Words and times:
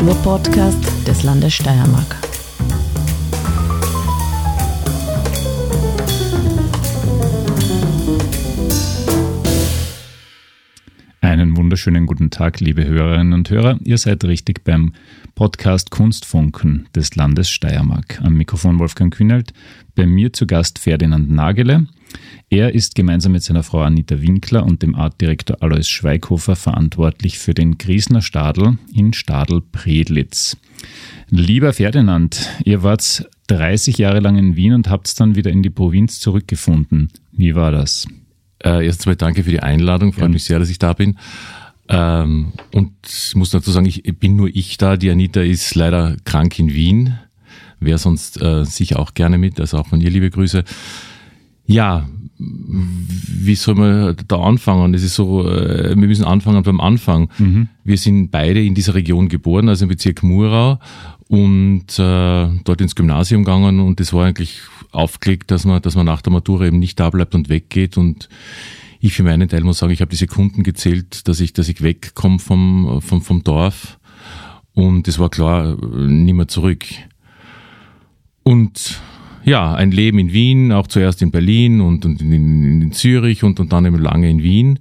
Kulturpodcast 0.00 1.06
des 1.06 1.22
Landes 1.24 1.52
Steiermark. 1.52 2.16
Einen 11.20 11.54
wunderschönen 11.54 12.06
guten 12.06 12.30
Tag, 12.30 12.60
liebe 12.60 12.86
Hörerinnen 12.86 13.34
und 13.34 13.50
Hörer. 13.50 13.78
Ihr 13.84 13.98
seid 13.98 14.24
richtig 14.24 14.64
beim 14.64 14.94
Podcast 15.34 15.90
Kunstfunken 15.90 16.88
des 16.94 17.14
Landes 17.16 17.50
Steiermark. 17.50 18.22
Am 18.22 18.38
Mikrofon 18.38 18.78
Wolfgang 18.78 19.14
Kühnelt, 19.14 19.52
bei 19.96 20.06
mir 20.06 20.32
zu 20.32 20.46
Gast 20.46 20.78
Ferdinand 20.78 21.30
Nagele. 21.30 21.86
Er 22.48 22.74
ist 22.74 22.94
gemeinsam 22.94 23.32
mit 23.32 23.42
seiner 23.42 23.62
Frau 23.62 23.80
Anita 23.80 24.20
Winkler 24.20 24.64
und 24.64 24.82
dem 24.82 24.96
Artdirektor 24.96 25.58
Alois 25.60 25.88
Schweighofer 25.88 26.56
verantwortlich 26.56 27.38
für 27.38 27.54
den 27.54 27.78
Griesner 27.78 28.22
Stadel 28.22 28.78
in 28.92 29.12
Stadel-Predlitz. 29.12 30.56
Lieber 31.28 31.72
Ferdinand, 31.72 32.48
ihr 32.64 32.82
wart 32.82 33.28
30 33.46 33.98
Jahre 33.98 34.20
lang 34.20 34.36
in 34.36 34.56
Wien 34.56 34.72
und 34.72 34.88
habt 34.88 35.18
dann 35.20 35.36
wieder 35.36 35.50
in 35.50 35.62
die 35.62 35.70
Provinz 35.70 36.18
zurückgefunden. 36.18 37.10
Wie 37.30 37.54
war 37.54 37.70
das? 37.70 38.06
Äh, 38.64 38.84
erst 38.84 39.06
einmal 39.06 39.16
danke 39.16 39.44
für 39.44 39.50
die 39.50 39.60
Einladung, 39.60 40.12
freut 40.12 40.24
ja. 40.24 40.28
mich 40.30 40.44
sehr, 40.44 40.58
dass 40.58 40.70
ich 40.70 40.78
da 40.78 40.92
bin. 40.92 41.18
Ähm, 41.88 42.52
und 42.72 42.92
ich 43.06 43.34
muss 43.34 43.50
dazu 43.50 43.70
sagen, 43.70 43.86
ich 43.86 44.02
bin 44.18 44.36
nur 44.36 44.48
ich 44.48 44.76
da. 44.78 44.96
Die 44.96 45.10
Anita 45.10 45.40
ist 45.40 45.74
leider 45.74 46.16
krank 46.24 46.58
in 46.58 46.72
Wien. 46.72 47.18
Wäre 47.80 47.98
sonst 47.98 48.40
äh, 48.40 48.64
sicher 48.64 48.98
auch 48.98 49.14
gerne 49.14 49.38
mit, 49.38 49.58
also 49.58 49.78
auch 49.78 49.86
von 49.86 50.00
ihr 50.00 50.10
liebe 50.10 50.30
Grüße. 50.30 50.64
Ja, 51.70 52.08
wie 52.36 53.54
soll 53.54 53.76
man 53.76 54.16
da 54.26 54.40
anfangen? 54.40 54.92
Es 54.92 55.04
ist 55.04 55.14
so, 55.14 55.48
äh, 55.48 55.90
wir 55.90 56.08
müssen 56.08 56.24
anfangen 56.24 56.64
beim 56.64 56.80
Anfang. 56.80 57.30
Mhm. 57.38 57.68
Wir 57.84 57.96
sind 57.96 58.30
beide 58.30 58.60
in 58.60 58.74
dieser 58.74 58.94
Region 58.94 59.28
geboren, 59.28 59.68
also 59.68 59.84
im 59.84 59.88
Bezirk 59.88 60.24
Murau 60.24 60.80
und 61.28 61.96
äh, 61.96 62.48
dort 62.64 62.80
ins 62.80 62.96
Gymnasium 62.96 63.44
gegangen 63.44 63.78
und 63.78 64.00
das 64.00 64.12
war 64.12 64.26
eigentlich 64.26 64.62
aufgelegt, 64.90 65.52
dass 65.52 65.64
man, 65.64 65.80
dass 65.80 65.94
man 65.94 66.06
nach 66.06 66.22
der 66.22 66.32
Matura 66.32 66.66
eben 66.66 66.80
nicht 66.80 66.98
da 66.98 67.08
bleibt 67.08 67.36
und 67.36 67.48
weggeht. 67.48 67.96
Und 67.96 68.28
ich 68.98 69.12
für 69.12 69.22
meinen 69.22 69.48
Teil 69.48 69.62
muss 69.62 69.78
sagen, 69.78 69.92
ich 69.92 70.00
habe 70.00 70.10
die 70.10 70.16
Sekunden 70.16 70.64
gezählt, 70.64 71.28
dass 71.28 71.38
ich, 71.38 71.52
dass 71.52 71.68
ich 71.68 71.82
wegkomme 71.82 72.40
vom, 72.40 73.00
vom, 73.00 73.22
vom 73.22 73.44
Dorf. 73.44 74.00
Und 74.72 75.06
es 75.06 75.20
war 75.20 75.28
klar, 75.28 75.76
nie 75.94 76.32
mehr 76.32 76.48
zurück. 76.48 76.84
Und 78.42 79.00
ja, 79.44 79.74
ein 79.74 79.90
Leben 79.90 80.18
in 80.18 80.32
Wien, 80.32 80.72
auch 80.72 80.86
zuerst 80.86 81.22
in 81.22 81.30
Berlin 81.30 81.80
und, 81.80 82.04
und 82.04 82.20
in, 82.20 82.82
in 82.82 82.92
Zürich 82.92 83.42
und, 83.42 83.60
und 83.60 83.72
dann 83.72 83.86
eben 83.86 83.98
lange 83.98 84.28
in 84.28 84.42
Wien. 84.42 84.78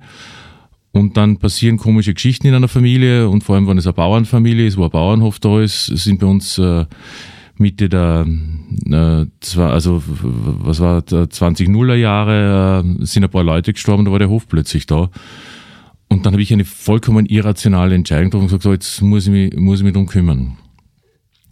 Und 0.92 1.18
dann 1.18 1.38
passieren 1.38 1.78
komische 1.78 2.14
Geschichten 2.14 2.48
in 2.48 2.56
einer 2.56 2.68
Familie 2.68 3.30
und 3.30 3.44
vor 3.44 3.56
allem, 3.56 3.68
wenn 3.68 3.78
es 3.78 3.86
eine 3.86 3.94
Bauernfamilie 3.94 4.66
ist, 4.66 4.78
wo 4.78 4.86
ein 4.86 4.90
Bauernhof 4.90 5.40
da 5.40 5.62
ist, 5.62 5.86
sind 5.86 6.20
bei 6.20 6.26
uns 6.28 6.58
äh, 6.58 6.86
Mitte 7.58 7.90
der, 7.90 8.26
äh, 8.90 9.26
also 9.62 10.02
was 10.06 10.80
war 10.80 11.00
20-Nuller 11.00 11.96
Jahre, 11.96 12.84
äh, 12.84 13.06
sind 13.06 13.24
ein 13.24 13.30
paar 13.30 13.44
Leute 13.44 13.74
gestorben, 13.74 14.06
da 14.06 14.12
war 14.12 14.20
der 14.20 14.30
Hof 14.30 14.48
plötzlich 14.48 14.88
da. 14.88 15.10
Und 16.08 16.26
dann 16.26 16.34
habe 16.34 16.42
ich 16.42 16.52
eine 16.52 16.66
vollkommen 16.66 17.28
irrationale 17.28 17.94
Entscheidung 17.94 18.26
getroffen 18.26 18.44
und 18.44 18.48
gesagt, 18.48 18.64
so, 18.64 18.74
jetzt 18.74 19.02
muss 19.02 19.28
ich 19.28 19.32
mich, 19.32 19.56
muss 19.56 19.80
ich 19.80 19.86
mich 19.86 19.94
drum 19.94 20.08
kümmern. 20.08 20.58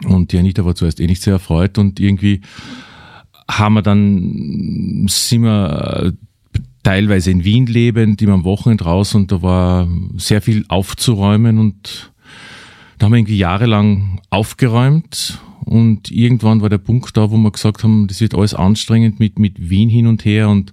Und 0.06 0.32
die 0.32 0.40
Anita 0.40 0.66
war 0.66 0.76
zuerst 0.76 1.00
eh 1.00 1.08
nicht 1.08 1.22
sehr 1.22 1.34
erfreut 1.34 1.78
und 1.78 2.00
irgendwie 2.00 2.42
haben 3.50 3.74
wir 3.76 3.82
dann, 3.82 5.06
sind 5.08 5.44
wir 5.44 6.14
äh, 6.14 6.62
teilweise 6.84 7.32
in 7.32 7.44
Wien 7.44 7.66
lebend, 7.66 8.22
immer 8.22 8.34
am 8.34 8.44
Wochenende 8.44 8.86
raus 8.86 9.16
und 9.16 9.32
da 9.32 9.42
war 9.42 9.88
sehr 10.16 10.42
viel 10.42 10.66
aufzuräumen 10.70 11.60
und 11.60 12.12
da 12.98 13.06
haben 13.06 13.14
wir 13.14 13.20
irgendwie 13.20 13.38
jahrelang 13.38 14.22
aufgeräumt 14.30 15.40
und 15.66 16.10
irgendwann 16.12 16.62
war 16.62 16.70
der 16.70 16.78
Punkt 16.78 17.18
da, 17.18 17.30
wo 17.30 17.38
wir 17.38 17.52
gesagt 17.52 17.84
haben, 17.84 18.08
das 18.08 18.22
wird 18.22 18.36
alles 18.36 18.54
anstrengend 18.54 19.20
mit, 19.20 19.38
mit 19.38 19.70
Wien 19.70 19.90
hin 19.90 20.08
und 20.08 20.24
her 20.24 20.50
und 20.50 20.72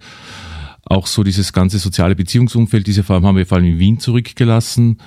auch 0.84 1.06
so 1.06 1.24
dieses 1.24 1.52
ganze 1.52 1.78
soziale 1.78 2.14
Beziehungsumfeld, 2.14 2.86
diese 2.86 3.02
Form 3.02 3.26
haben 3.26 3.36
wir 3.36 3.46
vor 3.46 3.58
allem 3.58 3.66
in 3.66 3.78
Wien 3.78 3.98
zurückgelassen. 3.98 4.98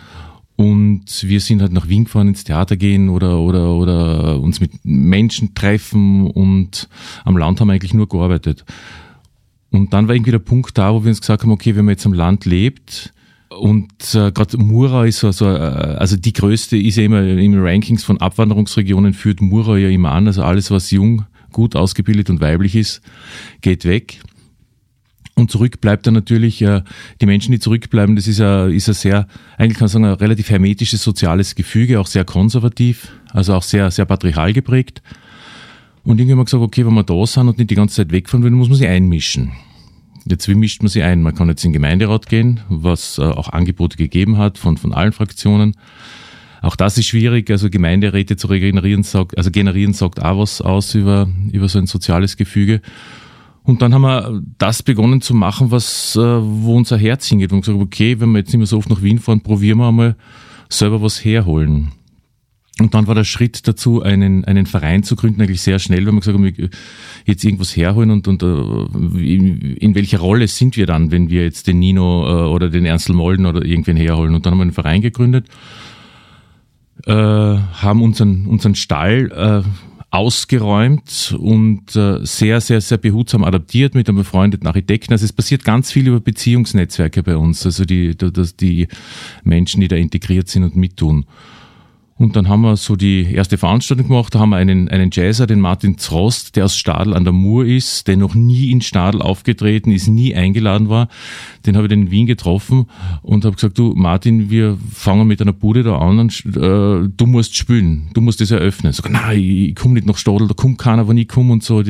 Und 0.58 1.06
wir 1.24 1.40
sind 1.40 1.62
halt 1.62 1.72
nach 1.72 1.88
Wien 1.88 2.06
gefahren, 2.06 2.30
ins 2.30 2.44
Theater 2.44 2.76
gehen 2.76 3.10
oder, 3.10 3.40
oder, 3.40 3.76
oder 3.76 4.42
uns 4.42 4.60
mit 4.60 4.72
Menschen 4.84 5.54
treffen 5.54 6.30
und 6.32 6.90
am 7.24 7.38
Land 7.38 7.62
haben 7.62 7.68
wir 7.68 7.74
eigentlich 7.74 7.94
nur 7.94 8.10
gearbeitet. 8.10 8.66
Und 9.70 9.94
dann 9.94 10.08
war 10.08 10.16
irgendwie 10.16 10.32
der 10.32 10.40
Punkt 10.40 10.76
da, 10.78 10.94
wo 10.94 11.04
wir 11.04 11.10
uns 11.10 11.22
gesagt 11.22 11.44
haben, 11.44 11.52
okay, 11.52 11.76
wenn 11.76 11.86
man 11.86 11.94
jetzt 11.94 12.06
am 12.06 12.14
Land 12.14 12.46
lebt, 12.46 13.14
und 13.50 14.14
äh, 14.14 14.32
gerade 14.32 14.58
Mura 14.58 15.06
ist 15.06 15.20
so, 15.20 15.46
äh, 15.46 15.58
also 15.58 16.18
die 16.18 16.34
größte 16.34 16.78
ist 16.78 16.98
ja 16.98 17.04
immer 17.04 17.24
im 17.24 17.64
Rankings 17.64 18.04
von 18.04 18.20
Abwanderungsregionen 18.20 19.14
führt 19.14 19.42
Mura 19.42 19.78
ja 19.78 19.90
immer 19.90 20.12
an. 20.12 20.28
Also 20.28 20.44
alles, 20.44 20.70
was 20.70 20.92
jung, 20.92 21.26
gut 21.52 21.76
ausgebildet 21.76 22.30
und 22.30 22.42
weiblich 22.42 22.76
ist, 22.76 23.02
geht 23.62 23.86
weg. 23.86 24.20
Und 25.38 25.52
zurück 25.52 25.82
bleibt 25.82 26.08
dann 26.08 26.16
natürlich, 26.16 26.64
äh, 26.64 26.82
die 27.22 27.28
Menschen, 27.28 27.52
die 27.52 27.60
zurückbleiben, 27.60 28.16
das 28.16 28.28
ist 28.28 28.40
ja, 28.40 28.66
ist 28.66 28.88
ja 28.88 28.94
sehr, 28.96 29.28
eigentlich 29.60 29.78
kann 29.78 29.86
man 29.86 29.90
sagen, 29.90 30.06
ein 30.06 30.14
relativ 30.14 30.50
hermetisches 30.50 31.04
soziales 31.04 31.54
Gefüge, 31.54 32.00
auch 32.00 32.08
sehr 32.08 32.26
konservativ, 32.26 33.12
also 33.34 33.54
auch 33.54 33.62
sehr, 33.62 33.92
sehr 33.92 34.06
patriarchal 34.06 34.52
geprägt. 34.54 35.04
Und 36.04 36.18
irgendwie 36.18 36.32
haben 36.32 36.40
wir 36.40 36.46
gesagt, 36.46 36.64
okay, 36.64 36.88
wenn 36.88 36.96
wir 36.96 37.04
da 37.04 37.24
sind 37.28 37.50
und 37.50 37.60
nicht 37.60 37.70
die 37.70 37.76
ganze 37.76 37.98
Zeit 37.98 38.12
wegfahren 38.12 38.42
wollen, 38.42 38.56
muss 38.56 38.70
man 38.70 38.80
sich 38.80 38.88
einmischen. 38.88 39.52
Jetzt, 40.26 40.50
wie 40.50 40.56
mischt 40.56 40.82
man 40.82 40.90
sie 40.90 41.04
ein? 41.04 41.22
Man 41.22 41.36
kann 41.36 41.50
jetzt 41.50 41.64
in 41.64 41.70
den 41.70 41.82
Gemeinderat 41.82 42.28
gehen, 42.28 42.62
was 42.68 43.20
äh, 43.20 43.22
auch 43.22 43.50
Angebote 43.50 43.96
gegeben 43.96 44.40
hat 44.40 44.58
von, 44.58 44.78
von 44.78 44.92
allen 44.92 45.12
Fraktionen. 45.12 45.76
Auch 46.64 46.76
das 46.76 46.98
ist 46.98 47.06
schwierig. 47.06 47.52
Also 47.52 47.70
Gemeinderäte 47.70 48.38
zu 48.38 48.48
regenerieren 48.48 49.04
sagt, 49.04 49.38
also 49.38 49.52
generieren 49.52 49.94
sagt 49.94 50.20
auch 50.20 50.40
was 50.40 50.62
aus 50.62 50.96
über, 50.96 51.30
über 51.52 51.70
so 51.70 51.78
ein 51.78 51.86
soziales 51.86 52.38
Gefüge. 52.38 52.82
Und 53.68 53.82
dann 53.82 53.94
haben 53.94 54.04
wir 54.04 54.42
das 54.58 54.82
begonnen 54.82 55.20
zu 55.20 55.34
machen, 55.34 55.72
was, 55.72 56.16
äh, 56.16 56.22
wo 56.22 56.78
unser 56.78 56.98
Herz 56.98 57.28
hingeht. 57.28 57.52
Und 57.52 57.60
gesagt, 57.60 57.78
okay, 57.78 58.18
wenn 58.22 58.32
wir 58.32 58.40
jetzt 58.40 58.48
nicht 58.48 58.60
mehr 58.60 58.66
so 58.66 58.78
oft 58.78 58.90
nach 58.90 59.02
Wien 59.02 59.20
fahren, 59.20 59.42
probieren 59.42 59.80
wir 59.80 59.90
einmal 59.90 60.16
selber 60.70 61.02
was 61.02 61.24
herholen. 61.26 61.92
Und 62.80 62.94
dann 62.94 63.08
war 63.08 63.16
der 63.16 63.26
Schritt 63.26 63.68
dazu, 63.68 64.02
einen, 64.02 64.46
einen 64.46 64.68
Verein 64.68 65.04
zu 65.04 65.18
gründen, 65.18 65.42
eigentlich 65.42 65.60
sehr 65.60 65.80
schnell, 65.80 66.06
wenn 66.06 66.16
wir 66.16 66.22
gesagt 66.22 66.38
haben, 66.38 66.70
jetzt 67.26 67.44
irgendwas 67.44 67.76
herholen 67.76 68.10
und, 68.12 68.30
und 68.30 68.42
äh, 68.42 69.20
in, 69.36 69.76
in 69.76 69.96
welcher 69.96 70.20
Rolle 70.20 70.48
sind 70.48 70.78
wir 70.78 70.86
dann, 70.86 71.12
wenn 71.12 71.30
wir 71.30 71.44
jetzt 71.44 71.68
den 71.68 71.80
Nino 71.80 72.26
äh, 72.26 72.48
oder 72.48 72.70
den 72.70 72.86
Ernstl 72.86 73.14
Molden 73.14 73.48
oder 73.48 73.66
irgendwen 73.66 73.98
herholen. 73.98 74.34
Und 74.34 74.46
dann 74.46 74.52
haben 74.52 74.60
wir 74.60 74.64
einen 74.64 74.72
Verein 74.72 75.02
gegründet, 75.02 75.48
äh, 77.06 77.12
haben 77.12 78.02
unseren, 78.02 78.46
unseren 78.46 78.76
Stall 78.76 79.30
äh, 79.66 79.87
ausgeräumt 80.10 81.36
und 81.38 81.96
äh, 81.96 82.26
sehr, 82.26 82.62
sehr, 82.62 82.80
sehr 82.80 82.98
behutsam 82.98 83.44
adaptiert 83.44 83.94
mit 83.94 84.08
einem 84.08 84.18
befreundeten 84.18 84.68
Architekten. 84.68 85.14
Also 85.14 85.26
es 85.26 85.34
passiert 85.34 85.64
ganz 85.64 85.92
viel 85.92 86.08
über 86.08 86.20
Beziehungsnetzwerke 86.20 87.24
bei 87.24 87.36
uns, 87.36 87.66
also 87.66 87.84
die, 87.84 88.16
die, 88.16 88.32
die 88.60 88.88
Menschen, 89.44 89.82
die 89.82 89.88
da 89.88 89.98
integriert 89.98 90.48
sind 90.48 90.64
und 90.64 90.76
mittun. 90.76 91.26
Und 92.18 92.36
dann 92.36 92.50
haben 92.50 92.62
wir 92.62 92.78
so 92.78 92.96
die 92.96 93.32
erste 93.32 93.60
Veranstaltung 93.60 94.08
gemacht. 94.08 94.34
Da 94.34 94.40
haben 94.40 94.50
wir 94.50 94.58
einen, 94.58 94.90
einen 94.90 95.12
Jazzer, 95.12 95.46
den 95.46 95.60
Martin 95.60 96.00
Zrost, 96.00 96.56
der 96.56 96.66
aus 96.66 96.76
Stadl 96.76 97.14
an 97.14 97.24
der 97.24 97.34
Mur 97.34 97.66
ist, 97.66 98.08
der 98.08 98.18
noch 98.18 98.34
nie 98.34 98.72
in 98.72 98.82
Stadl 98.82 99.22
aufgetreten 99.22 99.92
ist, 99.92 100.08
nie 100.08 100.34
eingeladen 100.34 100.90
war. 100.90 101.10
Den 101.68 101.78
habe 101.78 101.86
ich 101.86 101.94
in 101.94 102.10
Wien 102.10 102.26
getroffen 102.26 102.88
und 103.22 103.46
habe 103.46 103.56
gesagt, 103.56 103.78
du 103.78 103.94
Martin, 103.96 104.50
wir 104.50 104.78
fangen 104.92 105.28
mit 105.28 105.42
einer 105.42 105.54
Bude 105.54 105.84
da 105.84 106.00
an 106.00 106.18
und 106.18 106.44
äh, 106.46 107.08
du 107.08 107.26
musst 107.26 107.56
spielen, 107.56 108.10
du 108.14 108.22
musst 108.22 108.42
das 108.42 108.50
eröffnen. 108.50 108.94
Sag, 108.94 109.12
nein, 109.12 109.38
ich, 109.40 109.70
ich 109.70 109.76
komme 109.76 109.94
nicht 109.94 110.08
nach 110.08 110.18
Stadl, 110.18 110.48
da 110.48 110.56
kommt 110.56 110.80
keiner, 110.80 111.08
wenn 111.08 111.18
ich 111.18 111.28
komme 111.28 111.54
und 111.54 111.64
so. 111.64 111.84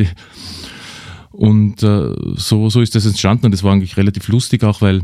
Und 1.31 1.83
äh, 1.83 2.13
so, 2.35 2.69
so 2.69 2.81
ist 2.81 2.95
das 2.95 3.05
entstanden 3.05 3.45
und 3.45 3.51
das 3.51 3.63
war 3.63 3.71
eigentlich 3.71 3.95
relativ 3.95 4.27
lustig 4.27 4.63
auch, 4.63 4.81
weil 4.81 5.03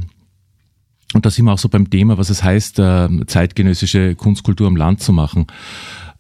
und 1.13 1.25
da 1.25 1.30
sind 1.30 1.45
wir 1.45 1.54
auch 1.54 1.60
so 1.60 1.69
beim 1.69 1.89
Thema, 1.89 2.18
was 2.18 2.30
es 2.30 2.44
heißt, 2.44 2.80
äh, 2.80 3.10
zeitgenössische 3.27 4.15
Kunstkultur 4.15 4.68
am 4.68 4.75
Land 4.75 5.01
zu 5.01 5.13
machen. 5.13 5.48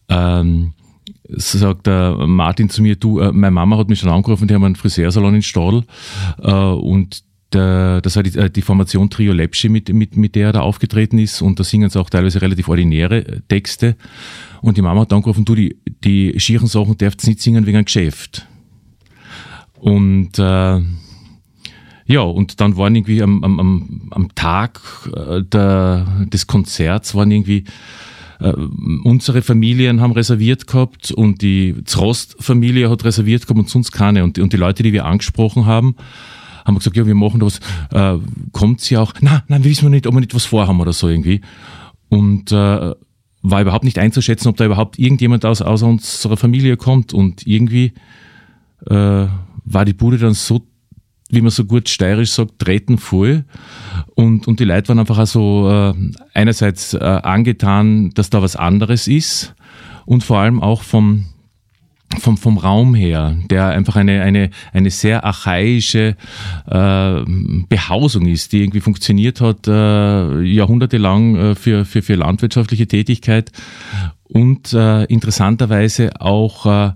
Ähm, 0.09 0.73
sagt 1.29 1.87
äh, 1.87 2.11
Martin 2.11 2.69
zu 2.69 2.81
mir, 2.81 2.95
du, 2.95 3.19
äh, 3.19 3.31
meine 3.31 3.51
Mama 3.51 3.77
hat 3.77 3.89
mich 3.89 3.99
schon 3.99 4.09
angerufen, 4.09 4.47
die 4.47 4.53
haben 4.53 4.63
einen 4.63 4.75
Friseursalon 4.75 5.35
in 5.35 5.41
Stadl 5.41 5.83
äh, 6.41 6.51
und 6.51 7.23
der, 7.53 8.01
das 8.01 8.15
war 8.15 8.23
die, 8.23 8.51
die 8.51 8.61
Formation 8.61 9.09
Trio 9.09 9.31
Lepsche, 9.31 9.69
mit, 9.69 9.89
mit, 9.89 10.17
mit 10.17 10.35
der 10.35 10.47
er 10.47 10.53
da 10.53 10.61
aufgetreten 10.61 11.19
ist 11.19 11.41
und 11.41 11.59
da 11.59 11.63
singen 11.63 11.89
sie 11.89 11.99
auch 11.99 12.09
teilweise 12.09 12.41
relativ 12.41 12.67
ordinäre 12.67 13.41
Texte 13.47 13.95
und 14.61 14.77
die 14.77 14.81
Mama 14.81 15.01
hat 15.01 15.13
angerufen, 15.13 15.45
du, 15.45 15.55
die, 15.55 15.77
die 16.03 16.39
schieren 16.39 16.67
Sachen 16.67 16.97
darfst 16.97 17.27
nicht 17.27 17.41
singen 17.41 17.65
wegen 17.65 17.77
einem 17.77 17.85
Geschäft. 17.85 18.47
Und 19.75 20.39
äh, 20.39 20.81
ja, 22.05 22.21
und 22.21 22.59
dann 22.59 22.77
waren 22.77 22.95
irgendwie 22.95 23.21
am, 23.21 23.43
am, 23.43 24.09
am 24.11 24.35
Tag 24.35 24.81
äh, 25.15 25.41
der, 25.41 26.05
des 26.31 26.47
Konzerts 26.47 27.15
waren 27.15 27.31
irgendwie 27.31 27.65
äh, 28.39 28.53
unsere 29.03 29.41
Familien 29.41 30.01
haben 30.01 30.11
reserviert 30.11 30.67
gehabt 30.67 31.11
und 31.11 31.41
die 31.41 31.75
Zrost-Familie 31.85 32.89
hat 32.89 33.05
reserviert 33.05 33.43
gehabt 33.43 33.59
und 33.59 33.69
sonst 33.69 33.91
keine. 33.91 34.23
Und, 34.23 34.37
und 34.37 34.51
die 34.53 34.57
Leute, 34.57 34.83
die 34.83 34.91
wir 34.91 35.05
angesprochen 35.05 35.65
haben, 35.65 35.95
haben 36.65 36.77
gesagt, 36.77 36.97
ja, 36.97 37.05
wir 37.05 37.15
machen 37.15 37.39
da 37.39 37.45
was. 37.45 37.59
Äh, 37.91 38.19
kommt 38.51 38.81
sie 38.81 38.97
auch? 38.97 39.13
Nein, 39.21 39.41
nein, 39.47 39.63
wir 39.63 39.71
wissen 39.71 39.89
nicht, 39.89 40.07
ob 40.07 40.13
wir 40.13 40.19
nicht 40.19 40.35
was 40.35 40.45
vorhaben 40.45 40.79
oder 40.81 40.93
so 40.93 41.07
irgendwie. 41.07 41.41
Und 42.09 42.51
äh, 42.51 42.93
war 43.45 43.61
überhaupt 43.61 43.83
nicht 43.83 43.99
einzuschätzen, 43.99 44.47
ob 44.47 44.57
da 44.57 44.65
überhaupt 44.65 44.99
irgendjemand 44.99 45.45
aus, 45.45 45.61
aus 45.61 45.81
unserer 45.81 46.37
Familie 46.37 46.77
kommt. 46.77 47.13
Und 47.13 47.45
irgendwie 47.47 47.93
äh, 48.89 49.27
war 49.65 49.85
die 49.85 49.93
Bude 49.93 50.17
dann 50.17 50.33
so, 50.33 50.65
wie 51.33 51.41
man 51.41 51.51
so 51.51 51.65
gut 51.65 51.89
steirisch 51.89 52.31
sagt, 52.31 52.59
treten 52.59 52.97
voll. 52.97 53.45
Und, 54.15 54.47
und 54.47 54.59
die 54.59 54.65
Leute 54.65 54.89
waren 54.89 54.99
einfach 54.99 55.17
also 55.17 55.69
äh, 55.69 55.93
einerseits 56.33 56.93
äh, 56.93 56.99
angetan, 56.99 58.11
dass 58.11 58.29
da 58.29 58.41
was 58.41 58.55
anderes 58.55 59.07
ist 59.07 59.55
und 60.05 60.23
vor 60.23 60.39
allem 60.39 60.61
auch 60.61 60.83
vom, 60.83 61.25
vom, 62.19 62.37
vom 62.37 62.57
Raum 62.57 62.93
her, 62.93 63.35
der 63.49 63.69
einfach 63.69 63.95
eine, 63.95 64.21
eine, 64.21 64.51
eine 64.71 64.91
sehr 64.91 65.23
archaische 65.23 66.15
äh, 66.67 67.21
Behausung 67.69 68.27
ist, 68.27 68.51
die 68.53 68.61
irgendwie 68.61 68.81
funktioniert 68.81 69.41
hat 69.41 69.67
äh, 69.67 70.41
jahrhundertelang 70.41 71.35
äh, 71.35 71.55
für, 71.55 71.85
für, 71.85 72.01
für 72.01 72.15
landwirtschaftliche 72.15 72.87
Tätigkeit 72.87 73.51
und 74.23 74.73
äh, 74.73 75.05
interessanterweise 75.05 76.21
auch 76.21 76.65
äh, 76.65 76.91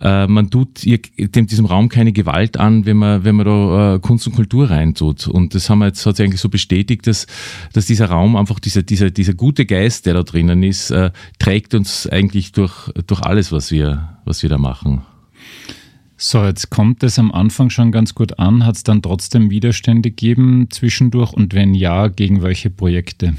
äh, 0.00 0.26
man 0.26 0.50
tut 0.50 0.84
ihr, 0.84 0.98
dem, 0.98 1.46
diesem 1.46 1.66
Raum 1.66 1.88
keine 1.88 2.12
Gewalt 2.12 2.56
an, 2.56 2.86
wenn 2.86 2.96
man, 2.96 3.24
wenn 3.24 3.36
man 3.36 3.46
da 3.46 3.94
äh, 3.94 3.98
Kunst 3.98 4.26
und 4.26 4.34
Kultur 4.34 4.70
reintut. 4.70 5.28
Und 5.28 5.54
das 5.54 5.70
haben 5.70 5.78
wir 5.78 5.86
jetzt, 5.86 6.04
hat 6.06 6.16
sich 6.16 6.24
eigentlich 6.26 6.40
so 6.40 6.48
bestätigt, 6.48 7.06
dass, 7.06 7.26
dass 7.72 7.86
dieser 7.86 8.06
Raum 8.06 8.36
einfach 8.36 8.60
dieser, 8.60 8.82
dieser, 8.82 9.10
dieser 9.10 9.34
gute 9.34 9.66
Geist, 9.66 10.06
der 10.06 10.14
da 10.14 10.22
drinnen 10.22 10.62
ist, 10.62 10.90
äh, 10.90 11.10
trägt 11.38 11.74
uns 11.74 12.06
eigentlich 12.06 12.52
durch, 12.52 12.90
durch 13.06 13.22
alles, 13.22 13.52
was 13.52 13.70
wir, 13.70 14.18
was 14.24 14.42
wir 14.42 14.50
da 14.50 14.58
machen. 14.58 15.02
So, 16.18 16.44
jetzt 16.44 16.70
kommt 16.70 17.02
es 17.02 17.18
am 17.18 17.30
Anfang 17.30 17.68
schon 17.68 17.92
ganz 17.92 18.14
gut 18.14 18.38
an. 18.38 18.64
Hat 18.64 18.76
es 18.76 18.84
dann 18.84 19.02
trotzdem 19.02 19.50
Widerstände 19.50 20.10
gegeben 20.10 20.68
zwischendurch 20.70 21.32
und 21.32 21.52
wenn 21.54 21.74
ja, 21.74 22.08
gegen 22.08 22.42
welche 22.42 22.70
Projekte? 22.70 23.34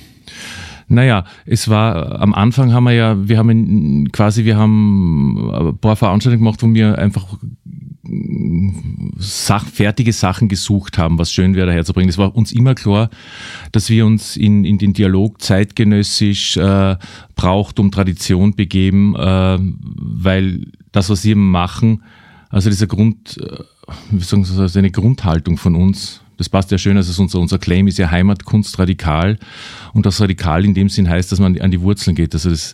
Naja, 0.90 1.26
es 1.46 1.68
war 1.68 2.22
am 2.22 2.34
Anfang 2.34 2.74
haben 2.74 2.86
wir 2.86 2.94
ja, 2.94 3.28
wir 3.28 3.38
haben 3.38 4.10
quasi, 4.12 4.46
wir 4.46 4.58
haben 4.58 5.52
ein 5.52 5.78
paar 5.78 5.96
Veranstaltungen 5.98 6.44
gemacht, 6.44 6.64
wo 6.64 6.74
wir 6.74 6.98
einfach 6.98 7.38
Sach, 9.18 9.66
fertige 9.66 10.14
Sachen 10.14 10.48
gesucht 10.48 10.98
haben, 10.98 11.20
was 11.20 11.32
schön 11.32 11.56
wäre 11.56 11.74
herzubringen. 11.74 12.10
Es 12.10 12.18
war 12.18 12.36
uns 12.36 12.52
immer 12.52 12.76
klar, 12.76 13.10
dass 13.72 13.90
wir 13.90 14.06
uns 14.06 14.38
in, 14.38 14.64
in 14.64 14.78
den 14.78 14.94
Dialog 14.94 15.42
zeitgenössisch 15.42 16.56
äh, 16.58 16.96
braucht 17.36 17.80
um 17.80 17.92
Tradition 17.92 18.56
begeben, 18.56 19.16
äh, 19.16 19.58
weil 19.60 20.68
das, 20.92 21.10
was 21.10 21.26
wir 21.26 21.36
machen, 21.36 22.04
also 22.50 22.70
dieser 22.70 22.88
Grund, 22.88 23.38
äh, 23.42 23.64
also 24.12 24.80
eine 24.80 24.92
Grundhaltung 24.92 25.58
von 25.58 25.76
uns, 25.76 26.22
das 26.38 26.50
passt 26.50 26.72
ja 26.72 26.78
schön, 26.78 26.98
also 26.98 27.22
unser, 27.22 27.40
unser 27.40 27.58
Claim 27.58 27.88
ist 27.88 27.98
ja 27.98 28.12
Heimatkunst 28.12 28.78
radikal 28.80 29.38
und 29.94 30.06
das 30.06 30.22
radikal 30.22 30.64
in 30.64 30.74
dem 30.74 30.90
Sinn 30.90 31.10
heißt, 31.10 31.32
dass 31.32 31.40
man 31.40 31.60
an 31.60 31.72
die 31.72 31.82
Wurzeln 31.82 32.16
geht. 32.16 32.34
Also 32.34 32.50
das, 32.50 32.74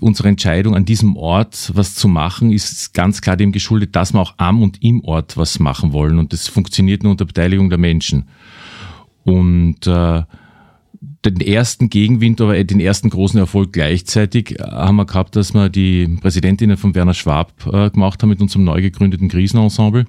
unsere 0.00 0.28
Entscheidung 0.28 0.74
an 0.74 0.84
diesem 0.84 1.16
Ort 1.16 1.72
was 1.74 1.94
zu 1.94 2.08
machen, 2.08 2.52
ist 2.52 2.94
ganz 2.94 3.20
klar 3.20 3.36
dem 3.36 3.52
geschuldet, 3.52 3.96
dass 3.96 4.12
wir 4.12 4.20
auch 4.20 4.34
am 4.38 4.62
und 4.62 4.82
im 4.82 5.04
Ort 5.04 5.36
was 5.36 5.58
machen 5.58 5.92
wollen 5.92 6.18
und 6.18 6.32
das 6.32 6.48
funktioniert 6.48 7.02
nur 7.02 7.12
unter 7.12 7.24
Beteiligung 7.24 7.68
der 7.68 7.78
Menschen. 7.78 8.28
Und 9.24 9.86
äh, 9.86 10.22
den 11.24 11.40
ersten 11.40 11.90
Gegenwind, 11.90 12.40
aber 12.40 12.62
den 12.62 12.80
ersten 12.80 13.10
großen 13.10 13.38
Erfolg 13.38 13.72
gleichzeitig 13.72 14.56
haben 14.60 14.96
wir 14.96 15.04
gehabt, 15.04 15.36
dass 15.36 15.52
wir 15.52 15.68
die 15.68 16.08
Präsidentinnen 16.20 16.76
von 16.76 16.94
Werner 16.94 17.14
Schwab 17.14 17.52
äh, 17.66 17.90
gemacht 17.90 18.22
haben 18.22 18.30
mit 18.30 18.40
unserem 18.40 18.64
neu 18.64 18.80
gegründeten 18.80 19.28
Krisenensemble. 19.28 20.06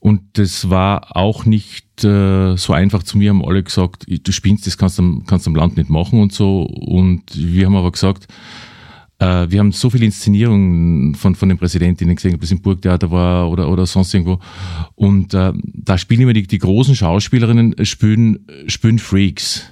Und 0.00 0.20
das 0.34 0.70
war 0.70 1.16
auch 1.16 1.44
nicht 1.44 2.04
äh, 2.04 2.56
so 2.56 2.72
einfach. 2.72 3.02
Zu 3.02 3.18
mir 3.18 3.30
haben 3.30 3.44
alle 3.44 3.62
gesagt, 3.62 4.06
du 4.08 4.32
spinnst, 4.32 4.66
das 4.66 4.78
kannst 4.78 4.98
du 4.98 5.22
kannst 5.26 5.46
am 5.46 5.54
Land 5.54 5.76
nicht 5.76 5.90
machen 5.90 6.20
und 6.20 6.32
so. 6.32 6.62
Und 6.62 7.22
wir 7.34 7.66
haben 7.66 7.76
aber 7.76 7.90
gesagt, 7.90 8.28
äh, 9.18 9.46
wir 9.50 9.58
haben 9.58 9.72
so 9.72 9.90
viele 9.90 10.04
Inszenierungen 10.04 11.14
von, 11.14 11.34
von 11.34 11.48
den 11.48 11.58
Präsidentinnen 11.58 12.14
gesehen, 12.14 12.34
ob 12.34 12.40
das 12.40 12.52
im 12.52 12.62
Burgtheater 12.62 13.10
war 13.10 13.50
oder, 13.50 13.68
oder 13.68 13.86
sonst 13.86 14.14
irgendwo. 14.14 14.38
Und 14.94 15.34
äh, 15.34 15.52
da 15.54 15.98
spielen 15.98 16.20
immer 16.20 16.32
die, 16.32 16.46
die 16.46 16.58
großen 16.58 16.94
Schauspielerinnen, 16.94 17.84
spielen, 17.84 18.46
spielen 18.66 18.98
Freaks. 18.98 19.64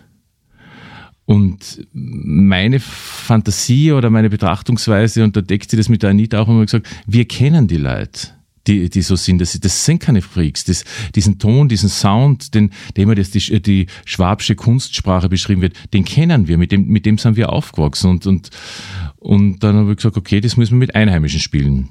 Und 1.25 1.87
meine 1.93 2.79
Fantasie 2.79 3.93
oder 3.93 4.11
meine 4.11 4.31
Betrachtungsweise, 4.31 5.25
und 5.25 5.37
da 5.37 5.41
deckt 5.41 5.71
sie 5.71 5.77
das 5.77 5.89
mit 5.89 6.05
der 6.05 6.11
Anita 6.11 6.39
auch 6.41 6.49
immer 6.49 6.65
gesagt, 6.65 6.89
wir 7.07 7.27
kennen 7.27 7.67
die 7.67 7.79
Leute 7.79 8.36
die, 8.67 8.91
die 8.91 9.03
so 9.03 9.17
sind. 9.17 9.41
Das, 9.41 9.59
das 9.59 9.85
sind 9.85 10.01
keine 10.01 10.23
Freaks. 10.23 10.65
Das, 10.65 10.85
diesen 11.15 11.39
Ton, 11.39 11.69
diesen 11.69 11.89
Sound, 11.89 12.55
den, 12.55 12.71
der 12.97 13.05
immer 13.05 13.15
das, 13.15 13.31
die, 13.31 13.63
die 13.63 13.87
schwabische 14.05 14.55
Kunstsprache 14.55 15.29
beschrieben 15.29 15.63
wird, 15.63 15.75
den 15.93 16.05
kennen 16.05 16.49
wir, 16.49 16.59
mit 16.59 16.73
dem, 16.73 16.87
mit 16.87 17.07
dem 17.07 17.19
sind 17.19 17.37
wir 17.37 17.53
aufgewachsen. 17.53 18.11
Und, 18.11 18.27
und, 18.27 18.51
und 19.17 19.61
dann 19.61 19.77
habe 19.77 19.91
ich 19.93 19.97
gesagt, 19.97 20.17
okay, 20.17 20.41
das 20.41 20.57
müssen 20.57 20.75
wir 20.75 20.79
mit 20.79 20.95
Einheimischen 20.95 21.41
spielen. 21.41 21.89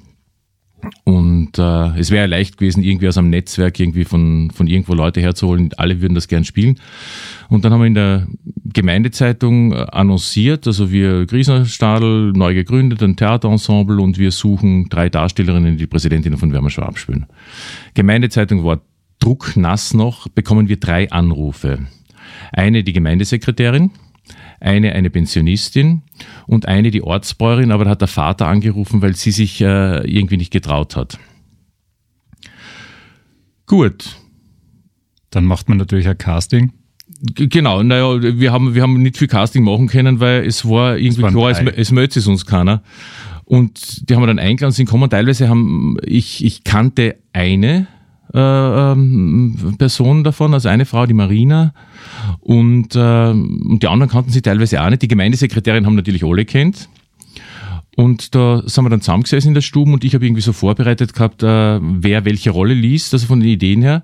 Und 1.03 1.57
äh, 1.57 1.97
es 1.99 2.11
wäre 2.11 2.27
leicht 2.27 2.57
gewesen, 2.57 2.83
irgendwie 2.83 3.07
aus 3.07 3.17
einem 3.17 3.29
Netzwerk 3.29 3.79
irgendwie 3.79 4.05
von, 4.05 4.51
von 4.51 4.67
irgendwo 4.67 4.93
Leute 4.93 5.21
herzuholen. 5.21 5.69
Alle 5.77 6.01
würden 6.01 6.15
das 6.15 6.27
gern 6.27 6.43
spielen. 6.43 6.79
Und 7.49 7.65
dann 7.65 7.73
haben 7.73 7.81
wir 7.81 7.87
in 7.87 7.95
der 7.95 8.27
Gemeindezeitung 8.73 9.71
äh, 9.71 9.85
annonciert, 9.91 10.67
also 10.67 10.91
wir 10.91 11.25
Griesenstadel 11.25 12.33
neu 12.33 12.53
gegründet, 12.53 13.01
ein 13.01 13.15
Theaterensemble 13.15 13.99
und 13.99 14.17
wir 14.17 14.31
suchen 14.31 14.89
drei 14.89 15.09
Darstellerinnen, 15.09 15.77
die 15.77 15.87
Präsidentinnen 15.87 16.37
von 16.37 16.51
Wärmer 16.51 16.69
Schwab 16.69 16.97
spielen. 16.97 17.25
Gemeindezeitung 17.93 18.63
war 18.63 18.81
drucknass 19.19 19.93
noch, 19.93 20.27
bekommen 20.27 20.67
wir 20.67 20.77
drei 20.77 21.09
Anrufe. 21.11 21.87
Eine 22.51 22.83
die 22.83 22.93
Gemeindesekretärin, 22.93 23.91
eine 24.59 24.93
eine 24.93 25.09
Pensionistin 25.09 26.03
und 26.47 26.67
eine 26.67 26.91
die 26.91 27.01
Ortsbäuerin, 27.01 27.71
aber 27.71 27.85
da 27.85 27.91
hat 27.91 28.01
der 28.01 28.07
Vater 28.07 28.47
angerufen, 28.47 29.01
weil 29.01 29.15
sie 29.15 29.31
sich 29.31 29.61
äh, 29.61 29.99
irgendwie 30.09 30.37
nicht 30.37 30.51
getraut 30.51 30.95
hat. 30.95 31.19
Gut. 33.65 34.17
Dann 35.29 35.45
macht 35.45 35.67
man 35.67 35.77
natürlich 35.77 36.07
ein 36.07 36.17
Casting. 36.17 36.71
Genau, 37.33 37.81
naja, 37.81 38.21
wir 38.21 38.51
haben, 38.51 38.75
wir 38.75 38.81
haben 38.81 39.01
nicht 39.01 39.17
viel 39.17 39.27
Casting 39.27 39.63
machen 39.63 39.87
können, 39.87 40.19
weil 40.19 40.45
es 40.45 40.67
war 40.67 40.97
irgendwie 40.97 41.23
klar, 41.23 41.49
es, 41.49 41.59
es 41.59 41.91
meldet 41.91 42.13
sich 42.13 42.27
uns 42.27 42.45
keiner. 42.45 42.83
Und 43.45 44.09
die 44.09 44.15
haben 44.15 44.23
wir 44.23 44.27
dann 44.27 44.39
eingeladen, 44.39 44.73
sind 44.73 44.85
gekommen. 44.85 45.09
Teilweise 45.09 45.47
haben, 45.47 45.97
ich, 46.03 46.43
ich 46.43 46.63
kannte 46.63 47.17
eine 47.31 47.87
ähm, 48.33 49.75
Person 49.77 50.23
davon, 50.23 50.53
also 50.53 50.69
eine 50.69 50.85
Frau, 50.85 51.05
die 51.05 51.13
Marina, 51.13 51.73
und, 52.39 52.95
äh, 52.95 53.29
und 53.29 53.79
die 53.81 53.87
anderen 53.87 54.11
kannten 54.11 54.31
sie 54.31 54.41
teilweise 54.41 54.81
auch 54.81 54.89
nicht. 54.89 55.01
Die 55.01 55.07
Gemeindesekretärin 55.07 55.85
haben 55.85 55.95
natürlich 55.95 56.23
alle 56.23 56.45
kennt. 56.45 56.89
Und 57.95 58.35
da 58.35 58.61
sind 58.65 58.83
wir 58.83 58.89
dann 58.89 59.01
zusammengesessen 59.01 59.49
in 59.49 59.53
der 59.53 59.61
Stube 59.61 59.91
und 59.91 60.03
ich 60.03 60.13
habe 60.15 60.25
irgendwie 60.25 60.41
so 60.41 60.51
vorbereitet 60.51 61.13
gehabt, 61.13 61.43
äh, 61.43 61.79
wer 61.81 62.25
welche 62.25 62.51
Rolle 62.51 62.73
liest, 62.73 63.13
also 63.13 63.25
von 63.25 63.39
den 63.39 63.49
Ideen 63.49 63.81
her. 63.81 64.03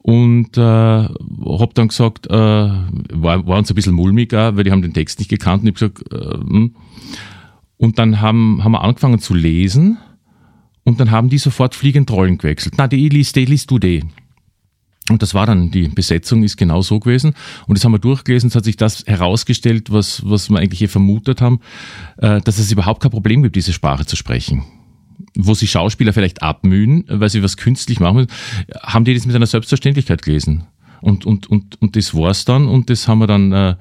Und 0.00 0.56
äh, 0.56 0.60
habe 0.60 1.70
dann 1.74 1.88
gesagt, 1.88 2.26
äh, 2.28 2.32
war, 2.32 3.46
war 3.46 3.58
uns 3.58 3.70
ein 3.70 3.74
bisschen 3.74 3.94
mulmig, 3.94 4.34
auch, 4.34 4.56
weil 4.56 4.64
die 4.64 4.72
haben 4.72 4.82
den 4.82 4.94
Text 4.94 5.18
nicht 5.18 5.28
gekannt. 5.28 5.62
Und 5.62 5.68
ich 5.68 5.82
habe 5.82 5.92
gesagt, 5.92 6.12
äh, 6.12 6.38
hm. 6.38 6.74
und 7.76 7.98
dann 7.98 8.20
haben, 8.20 8.64
haben 8.64 8.72
wir 8.72 8.82
angefangen 8.82 9.18
zu 9.18 9.34
lesen 9.34 9.98
und 10.84 11.00
dann 11.00 11.10
haben 11.10 11.28
die 11.28 11.38
sofort 11.38 11.74
fliegend 11.74 12.10
Rollen 12.10 12.38
gewechselt. 12.38 12.74
Na, 12.76 12.88
die 12.88 13.08
liest, 13.08 13.36
die 13.36 13.44
liest 13.44 13.70
du 13.70 13.78
die. 13.78 14.02
Und 15.10 15.20
das 15.20 15.34
war 15.34 15.46
dann, 15.46 15.70
die 15.70 15.88
Besetzung 15.88 16.44
ist 16.44 16.56
genau 16.56 16.80
so 16.80 17.00
gewesen. 17.00 17.34
Und 17.66 17.76
das 17.76 17.84
haben 17.84 17.92
wir 17.92 17.98
durchgelesen, 17.98 18.48
es 18.48 18.54
hat 18.54 18.64
sich 18.64 18.76
das 18.76 19.04
herausgestellt, 19.06 19.90
was, 19.90 20.22
was 20.24 20.48
wir 20.48 20.58
eigentlich 20.58 20.78
hier 20.78 20.88
vermutet 20.88 21.40
haben, 21.40 21.60
äh, 22.18 22.40
dass 22.40 22.58
es 22.58 22.70
überhaupt 22.70 23.02
kein 23.02 23.10
Problem 23.10 23.42
gibt, 23.42 23.56
diese 23.56 23.72
Sprache 23.72 24.06
zu 24.06 24.14
sprechen. 24.14 24.64
Wo 25.36 25.54
sich 25.54 25.70
Schauspieler 25.70 26.12
vielleicht 26.12 26.42
abmühen, 26.42 27.04
weil 27.08 27.30
sie 27.30 27.42
was 27.42 27.56
künstlich 27.56 27.98
machen, 27.98 28.26
haben 28.80 29.04
die 29.04 29.14
das 29.14 29.26
mit 29.26 29.34
einer 29.34 29.46
Selbstverständlichkeit 29.46 30.22
gelesen. 30.22 30.64
Und, 31.00 31.26
und, 31.26 31.48
und, 31.48 31.82
und 31.82 31.96
das 31.96 32.14
war's 32.14 32.44
dann. 32.44 32.68
Und 32.68 32.88
das 32.88 33.08
haben 33.08 33.18
wir 33.18 33.26
dann 33.26 33.50
äh, 33.50 33.74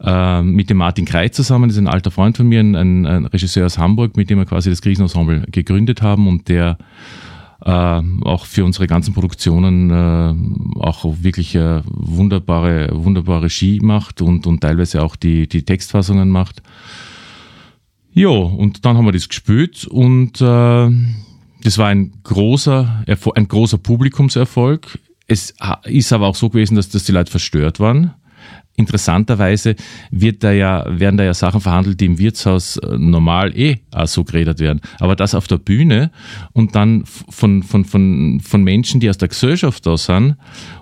äh, 0.00 0.42
mit 0.42 0.70
dem 0.70 0.76
Martin 0.76 1.04
Kreit 1.04 1.34
zusammen, 1.34 1.68
das 1.68 1.76
ist 1.76 1.82
ein 1.82 1.88
alter 1.88 2.10
Freund 2.10 2.36
von 2.36 2.48
mir, 2.48 2.60
ein, 2.60 2.76
ein 2.76 3.26
Regisseur 3.26 3.66
aus 3.66 3.78
Hamburg, 3.78 4.16
mit 4.16 4.30
dem 4.30 4.38
wir 4.38 4.44
quasi 4.44 4.70
das 4.70 4.82
Krisenensemble 4.82 5.46
gegründet 5.50 6.02
haben 6.02 6.28
und 6.28 6.48
der 6.48 6.78
äh, 7.64 7.70
auch 7.70 8.46
für 8.46 8.64
unsere 8.64 8.86
ganzen 8.86 9.14
Produktionen 9.14 9.90
äh, 9.90 10.80
auch 10.80 11.04
wirklich 11.22 11.54
äh, 11.56 11.82
wunderbare, 11.84 12.90
wunderbare 12.92 13.44
Regie 13.44 13.80
macht 13.80 14.22
und, 14.22 14.46
und 14.46 14.60
teilweise 14.60 15.02
auch 15.02 15.16
die, 15.16 15.48
die 15.48 15.64
Textfassungen 15.64 16.30
macht. 16.30 16.62
Ja, 18.12 18.28
und 18.28 18.84
dann 18.84 18.96
haben 18.96 19.04
wir 19.04 19.12
das 19.12 19.28
gespielt 19.28 19.86
und 19.86 20.40
äh, 20.40 20.90
das 21.62 21.78
war 21.78 21.88
ein 21.88 22.12
großer, 22.22 23.04
ein 23.34 23.48
großer 23.48 23.78
Publikumserfolg. 23.78 24.98
Es 25.26 25.54
ist 25.84 26.12
aber 26.12 26.28
auch 26.28 26.36
so 26.36 26.48
gewesen, 26.48 26.76
dass, 26.76 26.88
dass 26.88 27.04
die 27.04 27.12
Leute 27.12 27.30
verstört 27.30 27.80
waren 27.80 28.14
interessanterweise 28.78 29.74
wird 30.10 30.44
da 30.44 30.52
ja, 30.52 30.86
werden 30.88 31.16
da 31.16 31.24
ja 31.24 31.34
Sachen 31.34 31.60
verhandelt, 31.60 32.00
die 32.00 32.06
im 32.06 32.18
Wirtshaus 32.18 32.76
äh, 32.78 32.96
normal 32.96 33.56
eh 33.58 33.78
auch 33.92 34.06
so 34.06 34.24
geredet 34.24 34.60
werden. 34.60 34.80
Aber 35.00 35.16
das 35.16 35.34
auf 35.34 35.48
der 35.48 35.58
Bühne 35.58 36.10
und 36.52 36.74
dann 36.74 37.04
von, 37.04 37.62
von, 37.62 37.84
von, 37.84 38.40
von 38.40 38.62
Menschen, 38.62 39.00
die 39.00 39.10
aus 39.10 39.18
der 39.18 39.28
Gesellschaft 39.28 39.84
da 39.84 39.96
sind 39.96 40.36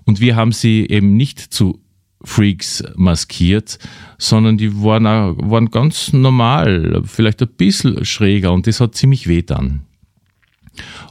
und 0.05 0.21
wir 0.21 0.37
haben 0.37 0.53
sie 0.53 0.87
eben 0.89 1.17
nicht 1.17 1.41
zu 1.41 1.81
Freaks 2.23 2.83
maskiert, 2.97 3.79
sondern 4.19 4.59
die 4.59 4.83
waren, 4.83 5.07
auch, 5.07 5.37
waren 5.39 5.71
ganz 5.71 6.13
normal, 6.13 7.03
vielleicht 7.05 7.41
ein 7.43 7.49
bisschen 7.57 8.05
schräger 8.05 8.53
und 8.53 8.67
das 8.67 8.81
hat 8.81 8.95
ziemlich 8.95 9.29
weh 9.29 9.43
dann. 9.43 9.83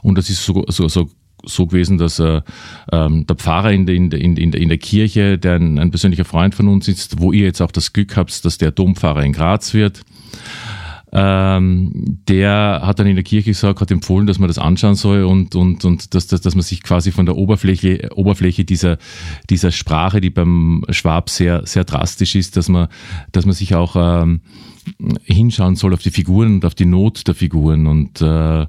Und 0.02 0.18
das 0.18 0.30
ist 0.30 0.44
so, 0.44 0.64
so, 0.68 0.88
so 0.88 1.08
so 1.46 1.66
gewesen, 1.66 1.98
dass 1.98 2.18
äh, 2.18 2.42
ähm, 2.92 3.26
der 3.26 3.36
Pfarrer 3.36 3.72
in 3.72 3.86
der, 3.86 3.94
in, 3.94 4.10
in, 4.10 4.52
in 4.52 4.68
der 4.68 4.78
Kirche, 4.78 5.38
der 5.38 5.54
ein, 5.54 5.78
ein 5.78 5.90
persönlicher 5.90 6.24
Freund 6.24 6.54
von 6.54 6.68
uns 6.68 6.88
ist, 6.88 7.20
wo 7.20 7.32
ihr 7.32 7.44
jetzt 7.44 7.60
auch 7.60 7.70
das 7.70 7.92
Glück 7.92 8.16
habt, 8.16 8.44
dass 8.44 8.58
der 8.58 8.72
Dompfarrer 8.72 9.24
in 9.24 9.32
Graz 9.32 9.74
wird, 9.74 10.02
ähm, 11.12 12.18
der 12.28 12.80
hat 12.82 12.98
dann 12.98 13.06
in 13.06 13.14
der 13.14 13.24
Kirche 13.24 13.50
gesagt, 13.50 13.80
hat 13.80 13.90
empfohlen, 13.90 14.26
dass 14.26 14.38
man 14.38 14.48
das 14.48 14.58
anschauen 14.58 14.96
soll 14.96 15.22
und, 15.22 15.54
und, 15.54 15.84
und 15.84 16.14
dass, 16.14 16.26
dass, 16.26 16.40
dass 16.40 16.54
man 16.54 16.62
sich 16.62 16.82
quasi 16.82 17.12
von 17.12 17.26
der 17.26 17.36
Oberfläche, 17.36 18.10
Oberfläche 18.14 18.64
dieser, 18.64 18.98
dieser 19.48 19.70
Sprache, 19.70 20.20
die 20.20 20.30
beim 20.30 20.84
Schwab 20.90 21.30
sehr, 21.30 21.64
sehr 21.64 21.84
drastisch 21.84 22.34
ist, 22.34 22.56
dass 22.56 22.68
man, 22.68 22.88
dass 23.32 23.46
man 23.46 23.54
sich 23.54 23.74
auch 23.74 23.94
ähm, 23.96 24.40
hinschauen 25.24 25.76
soll 25.76 25.94
auf 25.94 26.02
die 26.02 26.10
Figuren 26.10 26.56
und 26.56 26.64
auf 26.64 26.74
die 26.74 26.86
Not 26.86 27.26
der 27.26 27.34
Figuren 27.34 27.86
und 27.86 28.20
äh, 28.20 28.66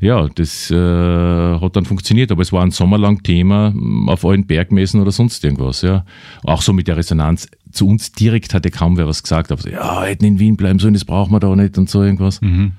ja, 0.00 0.28
das 0.28 0.70
äh, 0.70 0.74
hat 0.74 1.76
dann 1.76 1.84
funktioniert, 1.84 2.32
aber 2.32 2.42
es 2.42 2.52
war 2.52 2.62
ein 2.62 2.70
sommerlang 2.70 3.22
Thema 3.22 3.74
auf 4.06 4.24
allen 4.24 4.46
Bergmessen 4.46 5.00
oder 5.00 5.12
sonst 5.12 5.44
irgendwas, 5.44 5.82
ja. 5.82 6.04
Auch 6.42 6.62
so 6.62 6.72
mit 6.72 6.88
der 6.88 6.96
Resonanz. 6.96 7.48
Zu 7.72 7.88
uns 7.88 8.12
direkt 8.12 8.54
hatte 8.54 8.70
kaum 8.70 8.96
wer 8.96 9.06
was 9.06 9.22
gesagt, 9.22 9.50
aber 9.50 9.60
so, 9.60 9.68
ja, 9.68 10.04
hätten 10.04 10.24
in 10.24 10.38
Wien 10.38 10.56
bleiben 10.56 10.78
sollen, 10.78 10.94
das 10.94 11.04
brauchen 11.04 11.32
wir 11.32 11.40
da 11.40 11.54
nicht 11.56 11.76
und 11.76 11.90
so 11.90 12.02
irgendwas. 12.02 12.40
Mhm. 12.40 12.72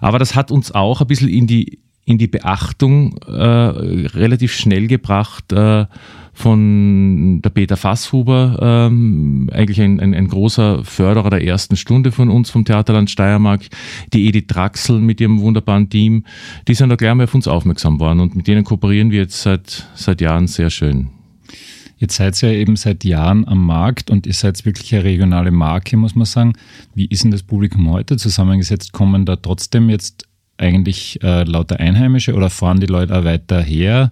Aber 0.00 0.18
das 0.18 0.34
hat 0.34 0.50
uns 0.50 0.72
auch 0.72 1.00
ein 1.00 1.06
bisschen 1.06 1.28
in 1.28 1.46
die, 1.46 1.80
in 2.04 2.18
die 2.18 2.26
Beachtung 2.26 3.16
äh, 3.26 3.32
relativ 3.32 4.52
schnell 4.52 4.86
gebracht, 4.86 5.52
äh, 5.52 5.86
von 6.32 7.42
der 7.42 7.50
Peter 7.50 7.76
Fasshuber, 7.76 8.58
ähm, 8.62 9.50
eigentlich 9.52 9.80
ein, 9.80 10.00
ein, 10.00 10.14
ein, 10.14 10.28
großer 10.28 10.84
Förderer 10.84 11.28
der 11.28 11.44
ersten 11.44 11.76
Stunde 11.76 12.12
von 12.12 12.30
uns 12.30 12.50
vom 12.50 12.64
Theaterland 12.64 13.10
Steiermark, 13.10 13.62
die 14.14 14.26
Edith 14.26 14.46
Draxel 14.46 15.00
mit 15.00 15.20
ihrem 15.20 15.40
wunderbaren 15.40 15.90
Team, 15.90 16.24
die 16.66 16.74
sind 16.74 16.88
da 16.88 16.96
gleich 16.96 17.14
mal 17.14 17.24
auf 17.24 17.34
uns 17.34 17.46
aufmerksam 17.46 18.00
worden 18.00 18.20
und 18.20 18.36
mit 18.36 18.46
denen 18.46 18.64
kooperieren 18.64 19.10
wir 19.10 19.20
jetzt 19.20 19.42
seit, 19.42 19.86
seit 19.94 20.20
Jahren 20.20 20.46
sehr 20.46 20.70
schön. 20.70 21.10
Jetzt 21.98 22.16
seid 22.16 22.42
ihr 22.42 22.52
ja 22.52 22.58
eben 22.58 22.76
seit 22.76 23.04
Jahren 23.04 23.46
am 23.46 23.66
Markt 23.66 24.10
und 24.10 24.26
ihr 24.26 24.32
seid 24.32 24.64
wirklich 24.64 24.94
eine 24.94 25.04
regionale 25.04 25.50
Marke, 25.50 25.98
muss 25.98 26.14
man 26.14 26.24
sagen. 26.24 26.54
Wie 26.94 27.04
ist 27.04 27.24
denn 27.24 27.30
das 27.30 27.42
Publikum 27.42 27.90
heute 27.90 28.16
zusammengesetzt? 28.16 28.92
Kommen 28.92 29.26
da 29.26 29.36
trotzdem 29.36 29.90
jetzt 29.90 30.26
eigentlich 30.60 31.22
äh, 31.22 31.44
lauter 31.44 31.80
Einheimische 31.80 32.34
oder 32.34 32.50
fahren 32.50 32.80
die 32.80 32.86
Leute 32.86 33.18
auch 33.18 33.24
weiter 33.24 33.62
her? 33.62 34.10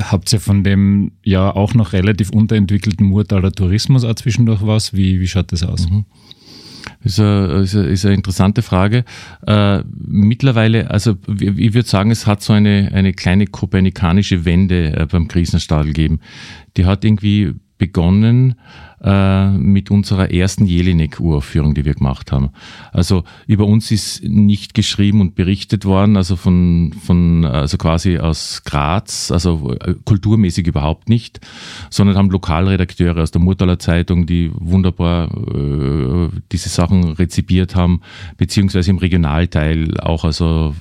Habt 0.00 0.32
ihr 0.32 0.40
von 0.40 0.64
dem 0.64 1.12
ja 1.22 1.54
auch 1.54 1.74
noch 1.74 1.92
relativ 1.92 2.30
unterentwickelten 2.30 3.06
Murtaler 3.06 3.52
Tourismus 3.52 4.04
auch 4.04 4.14
zwischendurch 4.14 4.60
was? 4.62 4.92
Wie, 4.92 5.20
wie 5.20 5.28
schaut 5.28 5.52
das 5.52 5.62
aus? 5.62 5.88
Mhm. 5.88 6.04
Ist 7.02 7.20
eine, 7.20 7.46
ist, 7.62 7.76
eine, 7.76 7.86
ist 7.86 8.04
eine 8.04 8.14
interessante 8.14 8.62
Frage. 8.62 9.04
Äh, 9.46 9.82
mittlerweile, 9.94 10.90
also 10.90 11.16
ich 11.38 11.74
würde 11.74 11.88
sagen, 11.88 12.10
es 12.10 12.26
hat 12.26 12.42
so 12.42 12.52
eine, 12.52 12.90
eine 12.92 13.12
kleine 13.12 13.46
kopernikanische 13.46 14.44
Wende 14.44 14.96
äh, 14.96 15.06
beim 15.06 15.28
Krisenstadel 15.28 15.92
gegeben. 15.92 16.20
Die 16.76 16.86
hat 16.86 17.04
irgendwie 17.04 17.54
begonnen 17.78 18.54
äh, 19.04 19.50
mit 19.50 19.90
unserer 19.90 20.30
ersten 20.30 20.64
Jelinek-Uraufführung, 20.64 21.74
die 21.74 21.84
wir 21.84 21.92
gemacht 21.92 22.32
haben. 22.32 22.48
Also 22.90 23.24
über 23.46 23.66
uns 23.66 23.90
ist 23.90 24.24
nicht 24.24 24.72
geschrieben 24.72 25.20
und 25.20 25.34
berichtet 25.34 25.84
worden, 25.84 26.16
also 26.16 26.36
von, 26.36 26.94
von 27.04 27.44
also 27.44 27.76
quasi 27.76 28.18
aus 28.18 28.62
Graz, 28.64 29.30
also 29.30 29.76
kulturmäßig 30.06 30.66
überhaupt 30.66 31.10
nicht, 31.10 31.40
sondern 31.90 32.16
haben 32.16 32.30
Lokalredakteure 32.30 33.22
aus 33.22 33.30
der 33.30 33.42
Murtaler 33.42 33.78
Zeitung, 33.78 34.24
die 34.24 34.50
wunderbar 34.54 35.30
äh, 35.54 36.30
diese 36.50 36.70
Sachen 36.70 37.12
rezipiert 37.12 37.76
haben, 37.76 38.00
beziehungsweise 38.38 38.90
im 38.90 38.96
Regionalteil 38.96 40.00
auch 40.00 40.24
also 40.24 40.74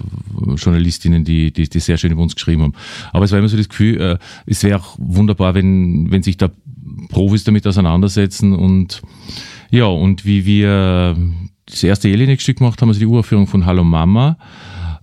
Journalistinnen, 0.55 1.25
die, 1.25 1.51
die, 1.51 1.67
die 1.67 1.79
sehr 1.81 1.97
schön 1.97 2.13
über 2.13 2.23
uns 2.23 2.35
geschrieben 2.35 2.61
haben. 2.61 2.73
Aber 3.11 3.25
es 3.25 3.33
war 3.33 3.39
immer 3.39 3.49
so 3.49 3.57
das 3.57 3.67
Gefühl, 3.67 3.99
äh, 3.99 4.17
es 4.45 4.63
wäre 4.63 4.79
auch 4.79 4.95
wunderbar, 4.97 5.55
wenn, 5.55 6.09
wenn 6.09 6.23
sich 6.23 6.37
da 6.37 6.49
Profis 7.09 7.43
damit 7.43 7.67
auseinandersetzen 7.67 8.12
und 8.53 9.01
ja, 9.71 9.85
und 9.85 10.25
wie 10.25 10.45
wir 10.45 11.17
das 11.65 11.83
erste 11.83 12.09
Jelinek-Stück 12.09 12.57
gemacht 12.59 12.81
haben, 12.81 12.89
also 12.89 12.99
die 12.99 13.05
Uraufführung 13.05 13.47
von 13.47 13.65
Hallo 13.65 13.83
Mama, 13.83 14.37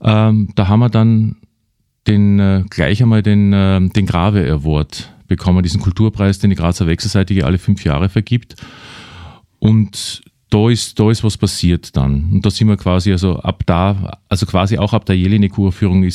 ähm, 0.00 0.50
da 0.54 0.68
haben 0.68 0.80
wir 0.80 0.90
dann 0.90 1.36
den, 2.06 2.38
äh, 2.38 2.64
gleich 2.70 3.02
einmal 3.02 3.22
den, 3.22 3.52
äh, 3.52 3.80
den 3.88 4.06
Grave 4.06 4.50
Award 4.50 5.12
bekommen, 5.26 5.62
diesen 5.62 5.80
Kulturpreis, 5.80 6.38
den 6.38 6.50
die 6.50 6.56
Grazer 6.56 6.86
Wechselseitige 6.86 7.46
alle 7.46 7.58
fünf 7.58 7.84
Jahre 7.84 8.08
vergibt. 8.08 8.56
Und 9.58 10.22
da 10.50 10.68
ist, 10.68 10.98
da 10.98 11.10
ist 11.10 11.22
was 11.22 11.36
passiert 11.36 11.96
dann. 11.96 12.30
Und 12.32 12.44
da 12.44 12.50
sind 12.50 12.66
wir 12.68 12.76
quasi, 12.76 13.12
also 13.12 13.36
ab 13.36 13.62
da, 13.66 14.18
also 14.28 14.46
quasi 14.46 14.78
auch 14.78 14.92
ab 14.92 15.06
der 15.06 15.16
Jelinek-Uraufführung 15.16 16.08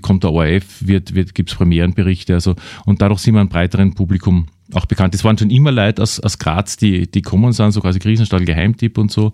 kommt 0.00 0.24
der 0.24 0.32
ORF, 0.32 0.86
wird, 0.86 1.14
wird, 1.14 1.34
gibt's 1.34 1.54
Premierenberichte, 1.54 2.32
also, 2.32 2.56
und 2.86 3.02
dadurch 3.02 3.20
sind 3.20 3.34
wir 3.34 3.40
einem 3.40 3.50
breiteren 3.50 3.94
Publikum 3.94 4.46
auch 4.72 4.86
bekannt. 4.86 5.14
Es 5.14 5.24
waren 5.24 5.38
schon 5.38 5.50
immer 5.50 5.72
Leute 5.72 6.02
aus, 6.02 6.20
aus 6.20 6.38
Graz, 6.38 6.76
die, 6.76 7.10
die 7.10 7.22
kommen 7.22 7.52
sind, 7.52 7.72
so 7.72 7.80
quasi 7.80 7.98
Krisenstall, 7.98 8.44
Geheimtipp 8.44 8.98
und 8.98 9.10
so. 9.10 9.32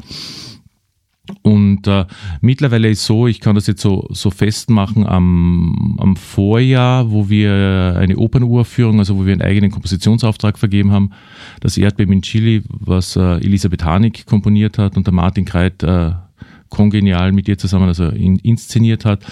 Und 1.42 1.86
äh, 1.86 2.04
mittlerweile 2.40 2.90
ist 2.90 3.06
so, 3.06 3.28
ich 3.28 3.40
kann 3.40 3.54
das 3.54 3.68
jetzt 3.68 3.80
so, 3.80 4.08
so 4.10 4.30
festmachen, 4.30 5.06
am, 5.06 5.96
am 6.00 6.16
Vorjahr, 6.16 7.10
wo 7.12 7.28
wir 7.28 7.96
eine 7.96 8.16
Opernuraufführung, 8.16 8.98
also 8.98 9.16
wo 9.16 9.24
wir 9.24 9.32
einen 9.32 9.42
eigenen 9.42 9.70
Kompositionsauftrag 9.70 10.58
vergeben 10.58 10.90
haben, 10.90 11.10
das 11.60 11.78
Erdbeben 11.78 12.14
in 12.14 12.22
Chile, 12.22 12.64
was 12.68 13.14
äh, 13.14 13.36
Elisabeth 13.36 13.84
Hanig 13.84 14.26
komponiert 14.26 14.78
hat 14.78 14.96
und 14.96 15.06
der 15.06 15.14
Martin 15.14 15.44
Kreit 15.44 15.82
äh, 15.84 16.10
kongenial 16.68 17.32
mit 17.32 17.48
ihr 17.48 17.58
zusammen 17.58 17.86
also 17.86 18.08
in, 18.08 18.36
inszeniert 18.36 19.04
hat. 19.04 19.24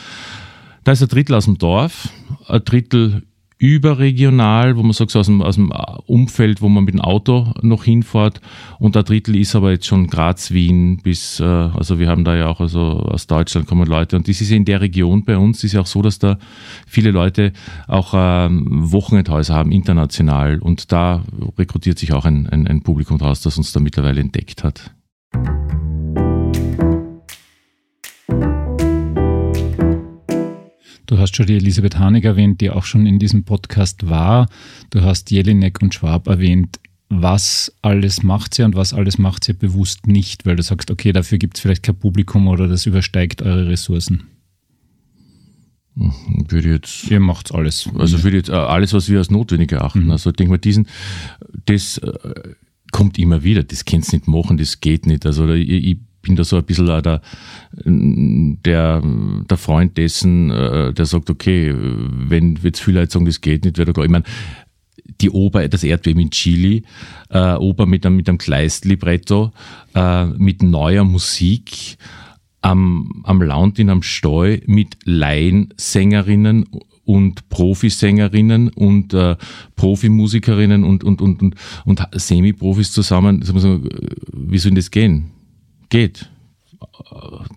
Da 0.85 0.93
ist 0.93 1.03
ein 1.03 1.09
Drittel 1.09 1.35
aus 1.35 1.47
dem 1.47 1.59
Dorf, 1.59 2.09
ein 2.47 2.65
Drittel 2.65 3.25
überregional, 3.61 4.79
wo 4.79 4.83
man 4.83 4.95
sagt, 4.95 5.11
so 5.11 5.19
aus 5.19 5.27
dem, 5.27 5.43
aus 5.43 5.57
dem 5.57 5.71
Umfeld, 6.07 6.63
wo 6.63 6.71
man 6.71 6.83
mit 6.83 6.95
dem 6.95 7.03
Auto 7.03 7.53
noch 7.61 7.85
hinfährt. 7.85 8.41
Und 8.79 8.95
der 8.95 9.03
Drittel 9.03 9.37
ist 9.37 9.55
aber 9.55 9.71
jetzt 9.71 9.87
schon 9.87 10.07
Graz, 10.07 10.51
Wien 10.51 10.97
bis, 11.03 11.41
äh, 11.41 11.45
also 11.45 11.99
wir 11.99 12.09
haben 12.09 12.25
da 12.25 12.35
ja 12.35 12.47
auch, 12.47 12.61
also 12.61 12.81
aus 12.81 13.27
Deutschland 13.27 13.67
kommen 13.67 13.87
Leute. 13.87 14.17
Und 14.17 14.29
das 14.29 14.41
ist 14.41 14.51
in 14.51 14.65
der 14.65 14.81
Region 14.81 15.25
bei 15.25 15.37
uns, 15.37 15.63
ist 15.63 15.75
ja 15.75 15.83
auch 15.83 15.87
so, 15.87 16.01
dass 16.01 16.19
da 16.19 16.39
viele 16.87 17.11
Leute 17.11 17.53
auch 17.87 18.15
ähm, 18.17 18.91
Wochenendhäuser 18.91 19.55
haben, 19.55 19.73
international. 19.73 20.59
Und 20.61 20.91
da 20.91 21.23
rekrutiert 21.59 21.99
sich 21.99 22.15
auch 22.15 22.25
ein, 22.25 22.49
ein, 22.49 22.67
ein 22.67 22.81
Publikum 22.81 23.19
draus, 23.19 23.43
das 23.43 23.59
uns 23.59 23.73
da 23.73 23.81
mittlerweile 23.81 24.23
entdeckt 24.23 24.65
hat. 24.65 24.91
Du 31.11 31.19
hast 31.19 31.35
schon 31.35 31.47
die 31.47 31.57
Elisabeth 31.57 31.99
Hanig 31.99 32.25
erwähnt, 32.25 32.61
die 32.61 32.71
auch 32.71 32.85
schon 32.85 33.05
in 33.05 33.19
diesem 33.19 33.43
Podcast 33.43 34.09
war. 34.09 34.49
Du 34.91 35.01
hast 35.01 35.33
Jelinek 35.33 35.83
und 35.83 35.93
Schwab 35.93 36.29
erwähnt. 36.29 36.79
Was 37.09 37.75
alles 37.83 38.23
macht 38.23 38.55
sie 38.55 38.63
und 38.63 38.77
was 38.77 38.95
alles 38.95 39.19
macht 39.19 39.43
sie 39.43 39.53
bewusst 39.55 40.07
nicht, 40.07 40.47
weil 40.47 40.55
du 40.55 40.63
sagst, 40.63 40.89
okay, 40.89 41.11
dafür 41.13 41.39
gibt 41.39 41.57
es 41.57 41.63
vielleicht 41.63 41.83
kein 41.83 41.97
Publikum 41.97 42.47
oder 42.47 42.69
das 42.69 42.87
übersteigt 42.87 43.43
eure 43.43 43.67
Ressourcen. 43.67 44.29
Würde 45.97 46.69
jetzt. 46.75 47.11
Ihr 47.11 47.19
macht 47.19 47.53
alles. 47.53 47.91
Also 47.99 48.23
würde 48.23 48.37
jetzt 48.37 48.49
äh, 48.49 48.53
alles, 48.53 48.93
was 48.93 49.09
wir 49.09 49.19
als 49.19 49.33
notwendig 49.33 49.73
erachten. 49.73 50.05
Mhm. 50.05 50.13
Also 50.13 50.31
ich 50.31 50.37
denke 50.37 50.53
mal, 50.53 50.59
diesen, 50.59 50.87
das 51.67 51.99
äh, 51.99 52.55
kommt 52.93 53.19
immer 53.19 53.43
wieder. 53.43 53.65
Das 53.65 53.85
kannst 53.85 54.13
du 54.13 54.17
nicht 54.17 54.29
machen, 54.29 54.59
das 54.59 54.81
geht 54.81 55.07
nicht. 55.07 55.27
Also 55.27 55.53
ich, 55.55 55.69
ich 55.69 55.99
bin 56.23 56.37
da 56.37 56.45
so 56.45 56.57
ein 56.57 56.65
bisschen 56.65 56.87
der, 56.87 57.23
der, 57.85 59.03
der 59.03 59.57
Freund 59.57 59.97
dessen, 59.97 60.51
äh, 60.51 60.93
der 60.93 61.07
sagt, 61.07 61.31
okay, 61.31 61.75
wenn 61.75 62.59
jetzt 62.63 62.81
viele 62.81 63.01
Leute 63.01 63.13
sagen, 63.13 63.27
das 63.27 63.41
geht 63.41 63.65
nicht, 63.65 63.79
wäre 63.79 63.93
klar. 63.93 64.05
Ich 64.05 64.13
meine, 64.13 64.25
die 65.21 65.31
Oper, 65.31 65.69
das 65.69 65.85
Erdbeben 65.85 66.23
in 66.23 66.31
Chile, 66.31 66.83
äh, 67.31 67.55
Oper 67.55 67.87
mit 67.87 68.05
einem, 68.07 68.17
mit 68.17 68.29
einem 68.29 68.39
Kleist-Libretto, 68.39 69.53
äh, 69.95 70.27
mit 70.27 70.63
neuer 70.63 71.05
Musik, 71.05 71.99
am, 72.63 73.23
am 73.25 73.41
Launtin 73.43 73.89
am 73.89 74.03
Steu 74.03 74.59
mit 74.67 74.97
Laiensängerinnen 75.05 76.67
und 77.05 77.49
Profisängerinnen 77.49 78.69
und 78.69 79.15
äh, 79.15 79.37
Profimusikerinnen 79.77 80.85
und, 80.85 81.03
und, 81.03 81.21
und, 81.21 81.43
und, 81.43 81.55
und 81.85 82.03
Semi-Profis 82.13 82.93
zusammen. 82.93 83.43
Wie 83.43 84.59
soll 84.59 84.71
denn 84.71 84.77
das 84.77 84.91
gehen? 84.91 85.31
Geht. 85.91 86.29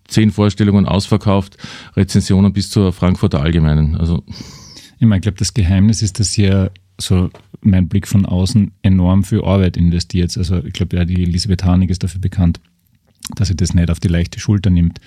Zehn 0.08 0.32
Vorstellungen 0.32 0.86
ausverkauft, 0.86 1.58
Rezensionen 1.96 2.54
bis 2.54 2.70
zur 2.70 2.92
Frankfurter 2.92 3.42
Allgemeinen. 3.42 3.96
Also 3.96 4.24
ich 5.00 5.08
meine, 5.08 5.18
ich 5.18 5.24
glaube, 5.24 5.38
das 5.38 5.54
Geheimnis 5.54 6.02
ist, 6.02 6.20
dass 6.20 6.38
ihr 6.38 6.72
so 7.00 7.30
mein 7.62 7.88
Blick 7.88 8.08
von 8.08 8.26
außen 8.26 8.72
enorm 8.82 9.24
viel 9.24 9.42
Arbeit 9.42 9.78
investiert. 9.78 10.38
Also 10.38 10.64
ich 10.64 10.74
glaube, 10.74 10.98
ja, 10.98 11.06
die 11.06 11.24
Elisabeth 11.24 11.64
Harnig 11.64 11.90
ist 11.90 12.04
dafür 12.04 12.22
bekannt, 12.22 12.60
dass 13.36 13.48
sie 13.48 13.56
das 13.56 13.74
nicht 13.74 13.90
auf 13.90 14.00
die 14.00 14.10
leichte 14.10 14.40
Schulter 14.40 14.70
nimmt. 14.70 15.00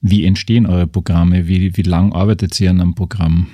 Wie 0.00 0.24
entstehen 0.24 0.66
eure 0.66 0.86
Programme? 0.86 1.48
Wie, 1.48 1.76
wie 1.76 1.82
lang 1.82 2.12
arbeitet 2.12 2.58
ihr 2.60 2.70
an 2.70 2.80
einem 2.80 2.94
Programm? 2.94 3.48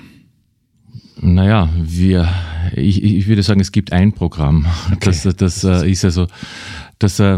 Naja, 1.19 1.69
wir, 1.77 2.27
ich, 2.75 3.03
ich 3.03 3.27
würde 3.27 3.43
sagen, 3.43 3.59
es 3.59 3.71
gibt 3.71 3.93
ein 3.93 4.13
Programm. 4.13 4.65
Okay. 4.91 5.11
Das, 5.23 5.35
das 5.35 5.63
äh, 5.63 5.89
ist 5.89 6.03
also, 6.03 6.27
dass 6.99 7.19
äh, 7.19 7.37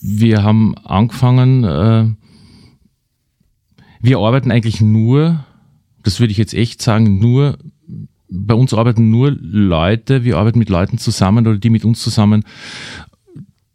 wir 0.00 0.42
haben 0.42 0.76
angefangen, 0.78 1.64
äh, 1.64 2.06
wir 4.00 4.18
arbeiten 4.18 4.50
eigentlich 4.50 4.80
nur, 4.80 5.44
das 6.02 6.20
würde 6.20 6.30
ich 6.30 6.38
jetzt 6.38 6.54
echt 6.54 6.82
sagen, 6.82 7.18
nur, 7.18 7.58
bei 8.30 8.54
uns 8.54 8.74
arbeiten 8.74 9.10
nur 9.10 9.30
Leute, 9.30 10.24
wir 10.24 10.36
arbeiten 10.36 10.58
mit 10.58 10.68
Leuten 10.68 10.98
zusammen 10.98 11.46
oder 11.46 11.58
die 11.58 11.70
mit 11.70 11.84
uns 11.84 12.02
zusammen, 12.02 12.44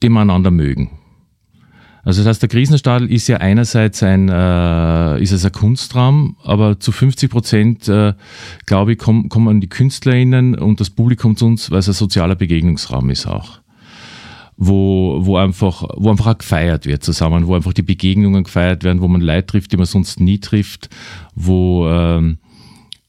die 0.02 0.10
wir 0.10 0.22
einander 0.22 0.52
mögen. 0.52 0.92
Also 2.04 2.22
das 2.22 2.30
heißt, 2.30 2.42
der 2.42 2.50
Krisenstadel 2.50 3.10
ist 3.10 3.28
ja 3.28 3.38
einerseits 3.38 4.04
ein, 4.04 4.28
äh, 4.28 5.22
ist 5.22 5.32
es 5.32 5.46
ein 5.46 5.54
Kunstraum, 5.54 6.36
aber 6.44 6.80
zu 6.80 6.92
50 6.92 7.32
Prozent, 7.32 7.88
äh, 7.88 8.14
glaube 8.66 8.94
ich, 8.94 8.98
kommen, 8.98 9.30
kommen 9.30 9.62
die 9.62 9.70
KünstlerInnen 9.70 10.56
und 10.56 10.82
das 10.82 10.90
Publikum 10.90 11.38
zu 11.38 11.46
uns, 11.46 11.72
weil 11.72 11.80
es 11.80 11.88
ein 11.88 11.94
sozialer 11.94 12.36
Begegnungsraum 12.36 13.10
ist 13.10 13.26
auch. 13.26 13.63
Wo, 14.56 15.26
wo 15.26 15.38
einfach, 15.38 15.84
wo 15.96 16.12
einfach 16.12 16.28
auch 16.28 16.38
gefeiert 16.38 16.86
wird 16.86 17.04
zusammen, 17.04 17.48
wo 17.48 17.56
einfach 17.56 17.74
die 17.74 17.82
Begegnungen 17.82 18.44
gefeiert 18.44 18.84
werden, 18.84 19.02
wo 19.02 19.08
man 19.08 19.22
Leute 19.22 19.48
trifft, 19.48 19.72
die 19.72 19.78
man 19.78 19.88
sonst 19.88 20.20
nie 20.20 20.38
trifft, 20.38 20.90
wo, 21.34 21.88
ähm, 21.88 22.38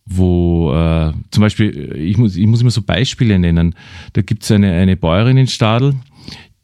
wo 0.06 0.72
äh, 0.72 1.12
zum 1.30 1.40
Beispiel, 1.42 1.94
ich 1.96 2.16
muss, 2.16 2.36
ich 2.36 2.46
muss 2.46 2.60
immer 2.60 2.70
so 2.70 2.82
Beispiele 2.82 3.38
nennen. 3.38 3.74
Da 4.14 4.22
gibt 4.22 4.42
es 4.42 4.50
eine, 4.50 4.72
eine 4.72 4.96
Bäuerin 4.96 5.36
in 5.36 5.46
Stadel, 5.46 5.94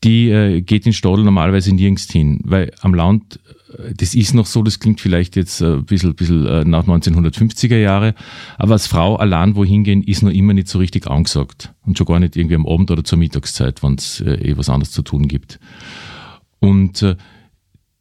die 0.02 0.30
äh, 0.30 0.60
geht 0.62 0.86
in 0.86 0.92
Stadel 0.92 1.24
normalerweise 1.24 1.74
nirgends 1.74 2.10
hin, 2.10 2.40
weil 2.44 2.72
am 2.80 2.94
Land, 2.94 3.38
äh, 3.46 3.54
das 3.96 4.14
ist 4.14 4.34
noch 4.34 4.46
so, 4.46 4.62
das 4.62 4.80
klingt 4.80 5.00
vielleicht 5.00 5.36
jetzt 5.36 5.60
äh, 5.60 5.74
ein 5.74 5.84
bisschen, 5.84 6.14
bisschen 6.14 6.46
äh, 6.46 6.64
nach 6.64 6.86
1950er 6.86 7.76
Jahre, 7.76 8.14
aber 8.58 8.72
als 8.72 8.86
Frau 8.86 9.16
allein 9.16 9.54
wohin 9.54 9.84
gehen, 9.84 10.02
ist 10.02 10.22
noch 10.22 10.30
immer 10.30 10.54
nicht 10.54 10.68
so 10.68 10.78
richtig 10.78 11.08
angesagt. 11.08 11.72
Und 11.84 11.96
schon 11.96 12.06
gar 12.06 12.20
nicht 12.20 12.36
irgendwie 12.36 12.56
am 12.56 12.66
Abend 12.66 12.90
oder 12.90 13.04
zur 13.04 13.18
Mittagszeit, 13.18 13.82
wenn 13.82 13.94
es 13.94 14.20
äh, 14.20 14.34
eh 14.34 14.56
was 14.56 14.68
anderes 14.68 14.92
zu 14.92 15.02
tun 15.02 15.28
gibt. 15.28 15.60
Und 16.58 17.02
äh, 17.02 17.16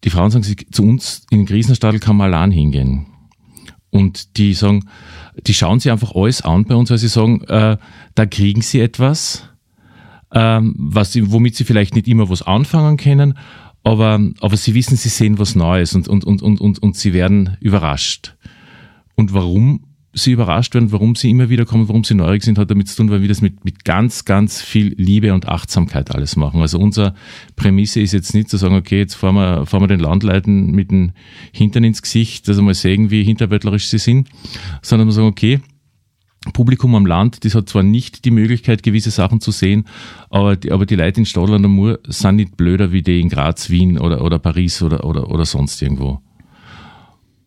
die 0.04 0.10
Frauen 0.10 0.32
sagen, 0.32 0.44
sie, 0.44 0.56
zu 0.56 0.84
uns 0.84 1.26
in 1.30 1.40
den 1.40 1.48
Krisenstadel 1.48 2.00
kann 2.00 2.18
man 2.18 2.34
allein 2.34 2.52
hingehen. 2.52 3.08
Und 3.92 4.38
die 4.38 4.54
sagen, 4.54 4.86
die 5.48 5.54
schauen 5.54 5.80
sich 5.80 5.92
einfach 5.92 6.16
alles 6.16 6.42
an 6.42 6.66
bei 6.66 6.76
uns, 6.76 6.90
weil 6.90 6.98
sie 6.98 7.08
sagen, 7.08 7.42
äh, 7.46 7.78
da 8.16 8.26
kriegen 8.26 8.62
sie 8.62 8.82
etwas, 8.82 9.50
ähm, 10.34 10.76
was, 10.78 11.16
womit 11.32 11.56
sie 11.56 11.64
vielleicht 11.64 11.96
nicht 11.96 12.08
immer 12.08 12.30
was 12.30 12.44
anfangen 12.44 12.98
können, 12.98 13.36
aber, 13.90 14.20
aber 14.40 14.58
sie 14.58 14.74
wissen, 14.76 14.98
sie 14.98 15.10
sehen 15.10 15.40
was 15.40 15.56
Neues 15.56 15.96
und, 15.96 16.08
und, 16.08 16.24
und, 16.24 16.42
und, 16.42 16.62
und, 16.62 16.80
und 16.80 16.96
sie 16.96 17.14
werden 17.14 17.58
überrascht. 17.60 18.36
Und 19.16 19.34
warum 19.34 19.82
sie 20.14 20.32
überrascht 20.32 20.74
werden, 20.74 20.92
warum 20.92 21.16
sie 21.16 21.30
immer 21.30 21.50
wieder 21.50 21.66
kommen, 21.66 21.88
warum 21.88 22.04
sie 22.04 22.16
neugierig 22.16 22.44
sind, 22.44 22.58
hat 22.58 22.72
damit 22.72 22.88
zu 22.88 22.98
tun, 22.98 23.12
weil 23.12 23.22
wir 23.22 23.28
das 23.28 23.42
mit, 23.42 23.64
mit 23.64 23.86
ganz, 23.86 24.26
ganz 24.26 24.62
viel 24.62 24.96
Liebe 24.98 25.34
und 25.34 25.48
Achtsamkeit 25.48 26.12
alles 26.12 26.36
machen. 26.36 26.62
Also 26.62 26.80
unsere 26.80 27.14
Prämisse 27.56 28.02
ist 28.02 28.14
jetzt 28.14 28.34
nicht 28.34 28.50
zu 28.50 28.58
sagen, 28.58 28.76
okay, 28.76 28.98
jetzt 28.98 29.16
fahren 29.16 29.36
wir, 29.36 29.66
fahren 29.66 29.84
wir 29.84 29.88
den 29.88 30.00
Landleuten 30.00 30.72
mit 30.72 30.92
dem 30.92 31.12
Hintern 31.52 31.84
ins 31.84 32.02
Gesicht, 32.02 32.48
dass 32.48 32.58
wir 32.58 32.64
mal 32.64 32.74
sehen, 32.74 33.12
wie 33.12 33.24
hinterböttlerisch 33.24 33.88
sie 33.88 34.00
sind, 34.00 34.30
sondern 34.82 35.08
wir 35.08 35.14
sagen, 35.14 35.28
okay, 35.28 35.60
Publikum 36.54 36.96
am 36.96 37.06
Land, 37.06 37.44
das 37.44 37.54
hat 37.54 37.68
zwar 37.68 37.84
nicht 37.84 38.24
die 38.24 38.32
Möglichkeit, 38.32 38.82
gewisse 38.82 39.12
Sachen 39.12 39.42
zu 39.42 39.52
sehen, 39.52 39.86
aber 40.30 40.56
die, 40.56 40.72
aber 40.72 40.86
die 40.86 40.96
Leute 40.96 41.20
in 41.20 41.26
Stadland 41.26 41.66
am 41.66 41.74
Mur 41.74 42.00
sind 42.08 42.38
nicht 42.38 42.56
blöder 42.56 42.94
wie 42.94 43.02
die 43.02 43.20
in 43.20 43.28
Graz, 43.28 43.70
Wien 43.70 44.00
oder, 44.00 44.24
oder 44.24 44.40
Paris 44.40 44.82
oder, 44.82 45.04
oder, 45.04 45.30
oder 45.30 45.46
sonst 45.46 45.82
irgendwo. 45.82 46.22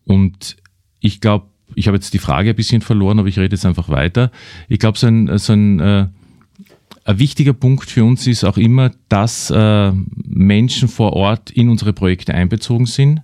Und 0.05 0.57
ich 0.99 1.21
glaube, 1.21 1.47
ich 1.73 1.87
habe 1.87 1.97
jetzt 1.97 2.13
die 2.13 2.19
Frage 2.19 2.51
ein 2.51 2.55
bisschen 2.55 2.81
verloren, 2.81 3.17
aber 3.17 3.27
ich 3.27 3.39
rede 3.39 3.55
jetzt 3.55 3.65
einfach 3.65 3.89
weiter. 3.89 4.31
Ich 4.69 4.77
glaube, 4.77 4.99
so 4.99 5.07
ein, 5.07 5.39
so 5.39 5.53
ein, 5.53 5.79
äh, 5.79 6.07
ein 7.05 7.19
wichtiger 7.19 7.53
Punkt 7.53 7.89
für 7.89 8.03
uns 8.03 8.27
ist 8.27 8.43
auch 8.43 8.57
immer, 8.57 8.91
dass 9.09 9.49
äh, 9.49 9.91
Menschen 10.23 10.87
vor 10.87 11.13
Ort 11.13 11.49
in 11.49 11.69
unsere 11.69 11.93
Projekte 11.93 12.35
einbezogen 12.35 12.85
sind 12.85 13.21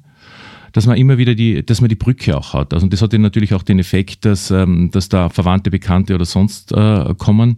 dass 0.74 0.86
man 0.86 0.98
immer 0.98 1.18
wieder 1.18 1.36
die, 1.36 1.66
dass 1.66 1.82
man 1.82 1.90
die 1.90 1.96
Brücke 1.96 2.38
auch 2.38 2.54
hat. 2.54 2.74
Also 2.74 2.88
das 2.88 3.02
hat 3.02 3.14
ja 3.14 3.20
natürlich 3.20 3.54
auch 3.54 3.64
den 3.64 3.80
Effekt, 3.80 4.26
dass, 4.26 4.52
ähm, 4.52 4.90
dass 4.92 5.10
da 5.10 5.30
Verwandte, 5.30 5.72
Bekannte 5.72 6.16
oder 6.16 6.26
sonst 6.26 6.72
äh, 6.72 7.14
kommen. 7.18 7.58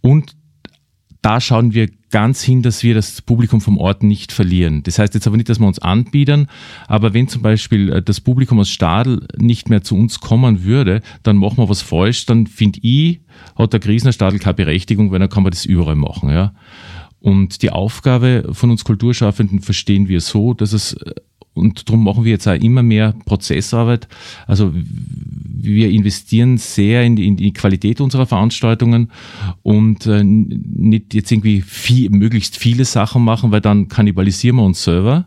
Und 0.00 0.36
da 1.22 1.40
schauen 1.40 1.72
wir 1.72 1.88
ganz 2.10 2.42
hin, 2.42 2.62
dass 2.62 2.82
wir 2.82 2.94
das 2.94 3.22
Publikum 3.22 3.60
vom 3.60 3.78
Ort 3.78 4.02
nicht 4.02 4.32
verlieren. 4.32 4.82
Das 4.82 4.98
heißt 4.98 5.14
jetzt 5.14 5.26
aber 5.26 5.36
nicht, 5.36 5.48
dass 5.48 5.60
wir 5.60 5.66
uns 5.66 5.78
anbiedern, 5.78 6.48
aber 6.88 7.14
wenn 7.14 7.28
zum 7.28 7.42
Beispiel 7.42 7.90
äh, 7.90 8.02
das 8.02 8.20
Publikum 8.20 8.58
aus 8.58 8.68
Stadl 8.68 9.26
nicht 9.38 9.70
mehr 9.70 9.82
zu 9.82 9.96
uns 9.96 10.20
kommen 10.20 10.64
würde, 10.64 11.00
dann 11.22 11.36
machen 11.36 11.58
wir 11.58 11.68
was 11.68 11.80
falsch, 11.80 12.26
dann 12.26 12.46
finde 12.46 12.80
ich, 12.82 13.20
hat 13.56 13.72
der 13.72 13.80
Griesner 13.80 14.12
Stadl 14.12 14.38
keine 14.38 14.54
Berechtigung, 14.54 15.10
weil 15.10 15.20
dann 15.20 15.30
kann 15.30 15.44
man 15.44 15.52
das 15.52 15.64
überall 15.64 15.96
machen. 15.96 16.28
Ja. 16.28 16.54
Und 17.20 17.62
die 17.62 17.70
Aufgabe 17.70 18.50
von 18.52 18.70
uns 18.70 18.84
Kulturschaffenden 18.84 19.60
verstehen 19.60 20.08
wir 20.08 20.20
so, 20.20 20.54
dass 20.54 20.72
es 20.72 20.94
äh, 20.94 21.14
und 21.54 21.88
darum 21.88 22.04
machen 22.04 22.24
wir 22.24 22.32
jetzt 22.32 22.48
auch 22.48 22.54
immer 22.54 22.82
mehr 22.82 23.14
Prozessarbeit. 23.24 24.08
Also 24.46 24.72
wir 24.74 25.90
investieren 25.90 26.58
sehr 26.58 27.04
in 27.04 27.16
die, 27.16 27.26
in 27.26 27.36
die 27.36 27.52
Qualität 27.52 28.00
unserer 28.00 28.26
Veranstaltungen 28.26 29.10
und 29.62 30.06
äh, 30.06 30.24
nicht 30.24 31.14
jetzt 31.14 31.30
irgendwie 31.30 31.60
viel, 31.60 32.10
möglichst 32.10 32.56
viele 32.56 32.84
Sachen 32.84 33.22
machen, 33.22 33.52
weil 33.52 33.60
dann 33.60 33.88
kannibalisieren 33.88 34.56
wir 34.56 34.64
uns 34.64 34.82
selber 34.82 35.26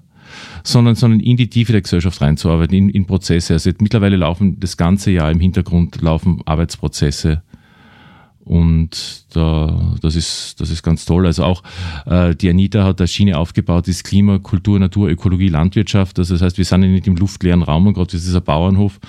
sondern, 0.64 0.96
sondern 0.96 1.20
in 1.20 1.38
die 1.38 1.50
Tiefe 1.50 1.72
der 1.72 1.82
Gesellschaft 1.82 2.22
reinzuarbeiten, 2.22 2.76
in, 2.76 2.90
in 2.90 3.06
Prozesse. 3.06 3.54
Also 3.54 3.72
mittlerweile 3.80 4.18
laufen 4.18 4.60
das 4.60 4.78
ganze 4.78 5.12
Jahr 5.12 5.32
im 5.32 5.40
Hintergrund 5.40 6.02
laufen 6.02 6.42
Arbeitsprozesse 6.46 7.44
und 8.46 9.26
da, 9.36 9.96
das, 10.02 10.16
ist, 10.16 10.62
das 10.62 10.70
ist 10.70 10.84
ganz 10.84 11.04
toll. 11.06 11.26
Also 11.26 11.44
auch 11.44 11.64
äh, 12.06 12.36
die 12.36 12.50
Anita 12.50 12.84
hat 12.84 13.02
eine 13.02 13.08
Schiene 13.08 13.38
aufgebaut, 13.38 13.88
ist 13.88 14.04
Klima, 14.04 14.38
Kultur, 14.38 14.80
Natur, 14.80 15.10
Ökologie, 15.10 15.50
Landwirtschaft. 15.50 16.20
Also 16.20 16.36
das 16.36 16.44
heißt, 16.44 16.58
wir 16.60 16.66
sind 16.66 16.84
ja 16.84 16.90
nicht 16.90 17.08
im 17.08 17.16
luftleeren 17.16 17.64
Raum 17.64 17.88
und 17.88 17.96
gerade 17.96 18.12
das 18.12 18.26
ist 18.26 18.36
ein 18.36 18.44
Bauernhof. 18.44 19.00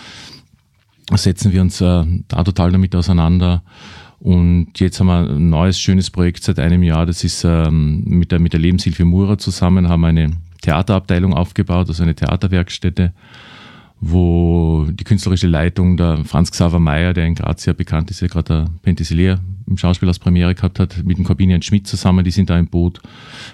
Setzen 1.15 1.53
wir 1.53 1.61
uns 1.61 1.81
äh, 1.83 2.05
da 2.29 2.43
total 2.45 2.73
damit 2.73 2.97
auseinander. 2.97 3.63
Und 4.21 4.81
jetzt 4.81 4.99
haben 4.99 5.07
wir 5.07 5.29
ein 5.29 5.51
neues, 5.51 5.79
schönes 5.79 6.11
Projekt 6.11 6.43
seit 6.43 6.59
einem 6.59 6.83
Jahr. 6.83 7.05
Das 7.05 7.23
ist 7.23 7.45
ähm, 7.45 8.05
mit, 8.07 8.33
der, 8.33 8.41
mit 8.41 8.55
der 8.55 8.61
Lebenshilfe 8.61 9.05
Mura 9.05 9.37
zusammen, 9.37 9.89
haben 9.89 10.05
eine 10.07 10.31
Theaterabteilung 10.63 11.35
aufgebaut, 11.35 11.89
also 11.89 12.03
eine 12.03 12.15
Theaterwerkstätte 12.15 13.13
wo 14.01 14.87
die 14.91 15.05
künstlerische 15.05 15.47
Leitung 15.47 15.97
der 15.97 16.25
Franz 16.25 16.51
Xaver 16.51 16.81
Meyer, 16.81 17.15
der 17.15 17.27
in 17.27 17.35
Graz 17.35 17.63
sehr 17.63 17.75
bekannt 17.75 18.11
ist, 18.11 18.21
der 18.21 18.29
gerade 18.29 18.49
der 18.49 18.71
Penthesilea 18.83 19.41
im 19.67 19.77
Schauspiel 19.77 20.09
als 20.09 20.19
Premiere 20.19 20.55
gehabt 20.55 20.79
hat, 20.79 21.03
mit 21.05 21.19
dem 21.19 21.25
Corbinian 21.25 21.63
Schmidt 21.63 21.87
zusammen, 21.87 22.25
die 22.25 22.31
sind 22.31 22.51
da 22.51 22.59
im 22.59 22.69
Boot. 22.69 23.01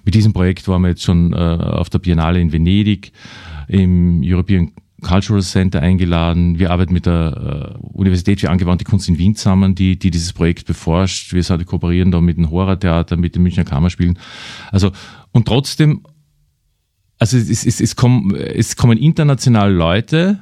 Mit 0.04 0.14
diesem 0.14 0.32
Projekt 0.32 0.68
waren 0.68 0.82
wir 0.82 0.88
jetzt 0.88 1.02
schon 1.02 1.32
äh, 1.32 1.36
auf 1.36 1.90
der 1.90 2.00
Biennale 2.00 2.40
in 2.40 2.52
Venedig, 2.52 3.12
im 3.68 4.20
European 4.22 4.72
Cultural 5.00 5.42
Center 5.42 5.80
eingeladen. 5.80 6.58
Wir 6.58 6.70
arbeiten 6.70 6.92
mit 6.92 7.06
der 7.06 7.74
äh, 7.74 7.86
Universität 7.92 8.40
für 8.40 8.50
angewandte 8.50 8.84
Kunst 8.84 9.08
in 9.08 9.18
Wien 9.18 9.34
zusammen, 9.34 9.74
die, 9.74 9.98
die 9.98 10.10
dieses 10.10 10.32
Projekt 10.32 10.66
beforscht. 10.66 11.32
Wir 11.32 11.64
kooperieren 11.64 12.10
da 12.10 12.20
mit 12.20 12.36
dem 12.36 12.50
Horrortheater, 12.50 13.16
mit 13.16 13.34
den 13.34 13.42
Münchner 13.42 13.64
Kammerspielen. 13.64 14.18
Also, 14.70 14.92
und 15.32 15.46
trotzdem 15.46 16.02
also 17.22 17.36
es, 17.36 17.64
es, 17.64 17.80
es, 17.80 17.94
kommen, 17.94 18.34
es 18.34 18.74
kommen 18.74 18.98
international 18.98 19.72
Leute, 19.72 20.40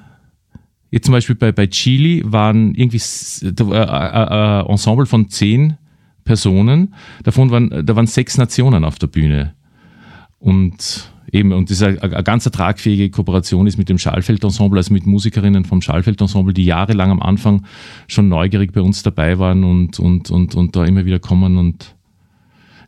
jetzt 0.90 1.04
zum 1.04 1.12
Beispiel 1.12 1.34
bei, 1.34 1.52
bei 1.52 1.66
Chile 1.66 2.22
waren 2.24 2.74
irgendwie 2.74 3.02
ein 3.42 3.54
äh, 3.58 3.74
äh, 3.76 4.60
äh, 4.60 4.66
Ensemble 4.66 5.04
von 5.04 5.28
zehn 5.28 5.76
Personen, 6.24 6.94
davon 7.22 7.50
waren, 7.50 7.84
da 7.84 7.96
waren 7.96 8.06
sechs 8.06 8.38
Nationen 8.38 8.86
auf 8.86 8.98
der 8.98 9.08
Bühne. 9.08 9.54
Und 10.38 11.12
eben, 11.30 11.52
und 11.52 11.68
das 11.68 11.82
ist 11.82 12.02
eine 12.02 12.24
ganz 12.24 12.44
tragfähige 12.44 13.10
Kooperation 13.10 13.66
ist 13.66 13.76
mit 13.76 13.90
dem 13.90 13.98
Schallfeld-Ensemble, 13.98 14.78
also 14.78 14.94
mit 14.94 15.04
Musikerinnen 15.04 15.66
vom 15.66 15.82
Schallfeld-Ensemble, 15.82 16.54
die 16.54 16.64
jahrelang 16.64 17.10
am 17.10 17.20
Anfang 17.20 17.66
schon 18.08 18.30
neugierig 18.30 18.72
bei 18.72 18.80
uns 18.80 19.02
dabei 19.02 19.38
waren 19.38 19.64
und, 19.64 20.00
und, 20.00 20.30
und, 20.30 20.54
und 20.54 20.74
da 20.74 20.86
immer 20.86 21.04
wieder 21.04 21.18
kommen 21.18 21.58
und 21.58 21.94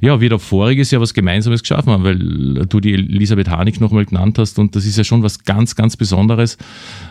ja, 0.03 0.21
wir 0.21 0.29
da 0.29 0.39
voriges 0.39 0.91
Jahr 0.91 1.01
was 1.01 1.15
Gemeinsames 1.15 1.63
geschaffen 1.63 1.93
haben, 1.93 2.03
weil 2.03 2.67
du 2.67 2.81
die 2.81 2.93
Elisabeth 2.93 3.49
Hanig 3.49 3.81
nochmal 3.81 4.05
genannt 4.05 4.37
hast 4.37 4.59
und 4.59 4.75
das 4.75 4.85
ist 4.85 4.99
ja 4.99 5.05
schon 5.05 5.23
was 5.23 5.45
ganz, 5.45 5.77
ganz 5.77 5.97
Besonderes, 5.97 6.59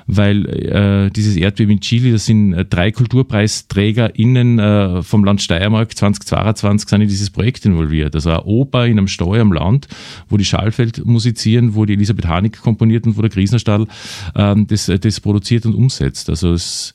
weil 0.08 0.46
äh, 0.46 1.10
dieses 1.10 1.38
Erdbeben 1.38 1.76
in 1.76 1.80
Chile, 1.80 2.12
das 2.12 2.26
sind 2.26 2.52
äh, 2.52 2.66
drei 2.66 2.92
KulturpreisträgerInnen 2.92 4.60
äh, 4.60 5.04
vom 5.04 5.24
Land 5.24 5.42
Steiermark 5.42 5.96
2022 5.96 6.90
sind 6.90 7.02
in 7.02 7.08
dieses 7.08 7.30
Projekt 7.30 7.66
involviert. 7.66 8.14
Also 8.14 8.30
eine 8.30 8.44
Oper 8.44 8.86
in 8.86 8.98
einem 8.98 9.08
Steuer 9.08 9.42
am 9.42 9.54
Land, 9.54 9.88
wo 10.28 10.36
die 10.36 10.44
Schallfeld 10.44 11.06
musizieren, 11.06 11.76
wo 11.76 11.86
die 11.86 11.94
Elisabeth 11.94 12.28
Hanig 12.28 12.60
komponiert 12.60 13.06
und 13.06 13.16
wo 13.16 13.22
der 13.22 13.30
Griesnerstall 13.30 13.88
ähm, 14.36 14.68
das, 14.68 14.92
das 15.00 15.22
produziert 15.22 15.66
und 15.66 15.76
umsetzt. 15.76 16.30
Also 16.30 16.52
es 16.52 16.94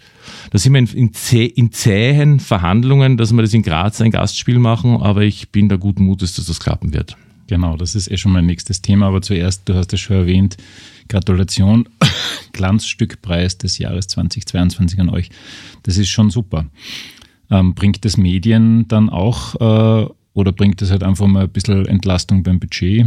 da 0.51 0.59
sind 0.59 0.73
wir 0.73 0.81
in, 0.81 0.87
in, 0.87 1.13
zäh, 1.15 1.47
in 1.47 1.73
zähen 1.73 2.41
Verhandlungen, 2.41 3.17
dass 3.17 3.33
wir 3.33 3.43
das 3.43 3.55
in 3.55 3.63
Graz 3.63 4.01
ein 4.01 4.11
Gastspiel 4.11 4.59
machen, 4.59 5.03
aber 5.03 5.23
ich 5.23 5.51
bin 5.51 5.69
da 5.69 5.77
guten 5.77 6.05
Mutes, 6.05 6.35
dass 6.35 6.47
das 6.47 6.61
klappen 6.61 6.93
wird. 6.93 7.17
Genau, 7.49 7.77
das 7.77 7.95
ist 7.95 8.11
eh 8.11 8.17
schon 8.17 8.33
mein 8.33 8.47
nächstes 8.47 8.83
Thema, 8.83 9.07
aber 9.07 9.23
zuerst, 9.23 9.69
du 9.69 9.75
hast 9.75 9.93
es 9.93 10.01
schon 10.01 10.17
erwähnt, 10.17 10.57
Gratulation, 11.09 11.89
Glanzstückpreis 12.53 13.59
des 13.59 13.79
Jahres 13.79 14.09
2022 14.09 15.01
an 15.01 15.11
euch. 15.11 15.31
Das 15.85 15.97
ist 15.97 16.09
schon 16.09 16.31
super. 16.31 16.67
Ähm, 17.51 17.75
bringt 17.75 18.05
das 18.05 18.17
Medien 18.17 18.89
dann 18.89 19.09
auch 19.09 19.55
äh, 19.61 20.11
oder 20.33 20.53
bringt 20.53 20.83
das 20.83 20.91
halt 20.91 21.05
einfach 21.05 21.27
mal 21.27 21.45
ein 21.45 21.51
bisschen 21.51 21.87
Entlastung 21.87 22.43
beim 22.43 22.59
Budget? 22.59 23.07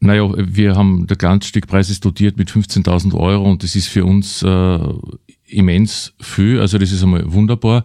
Naja, 0.00 0.30
wir 0.36 0.76
haben, 0.76 1.06
der 1.06 1.16
Glanzstückpreis 1.16 1.88
ist 1.88 2.04
dotiert 2.04 2.36
mit 2.36 2.50
15.000 2.50 3.14
Euro 3.14 3.50
und 3.50 3.62
das 3.62 3.74
ist 3.74 3.88
für 3.88 4.04
uns 4.04 4.42
äh, 4.42 4.78
immens 5.54 6.14
viel, 6.20 6.60
also 6.60 6.78
das 6.78 6.92
ist 6.92 7.02
einmal 7.02 7.32
wunderbar. 7.32 7.84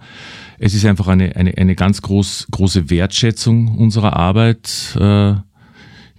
Es 0.58 0.74
ist 0.74 0.86
einfach 0.86 1.08
eine, 1.08 1.36
eine, 1.36 1.58
eine 1.58 1.76
ganz 1.76 2.02
groß, 2.02 2.48
große 2.52 2.90
Wertschätzung 2.90 3.78
unserer 3.78 4.16
Arbeit, 4.16 4.98
äh, 5.00 5.36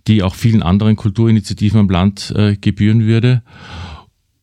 die 0.07 0.23
auch 0.23 0.35
vielen 0.35 0.63
anderen 0.63 0.97
Kulturinitiativen 0.97 1.81
am 1.81 1.91
Land 1.91 2.33
äh, 2.37 2.57
gebühren 2.57 3.05
würde. 3.05 3.43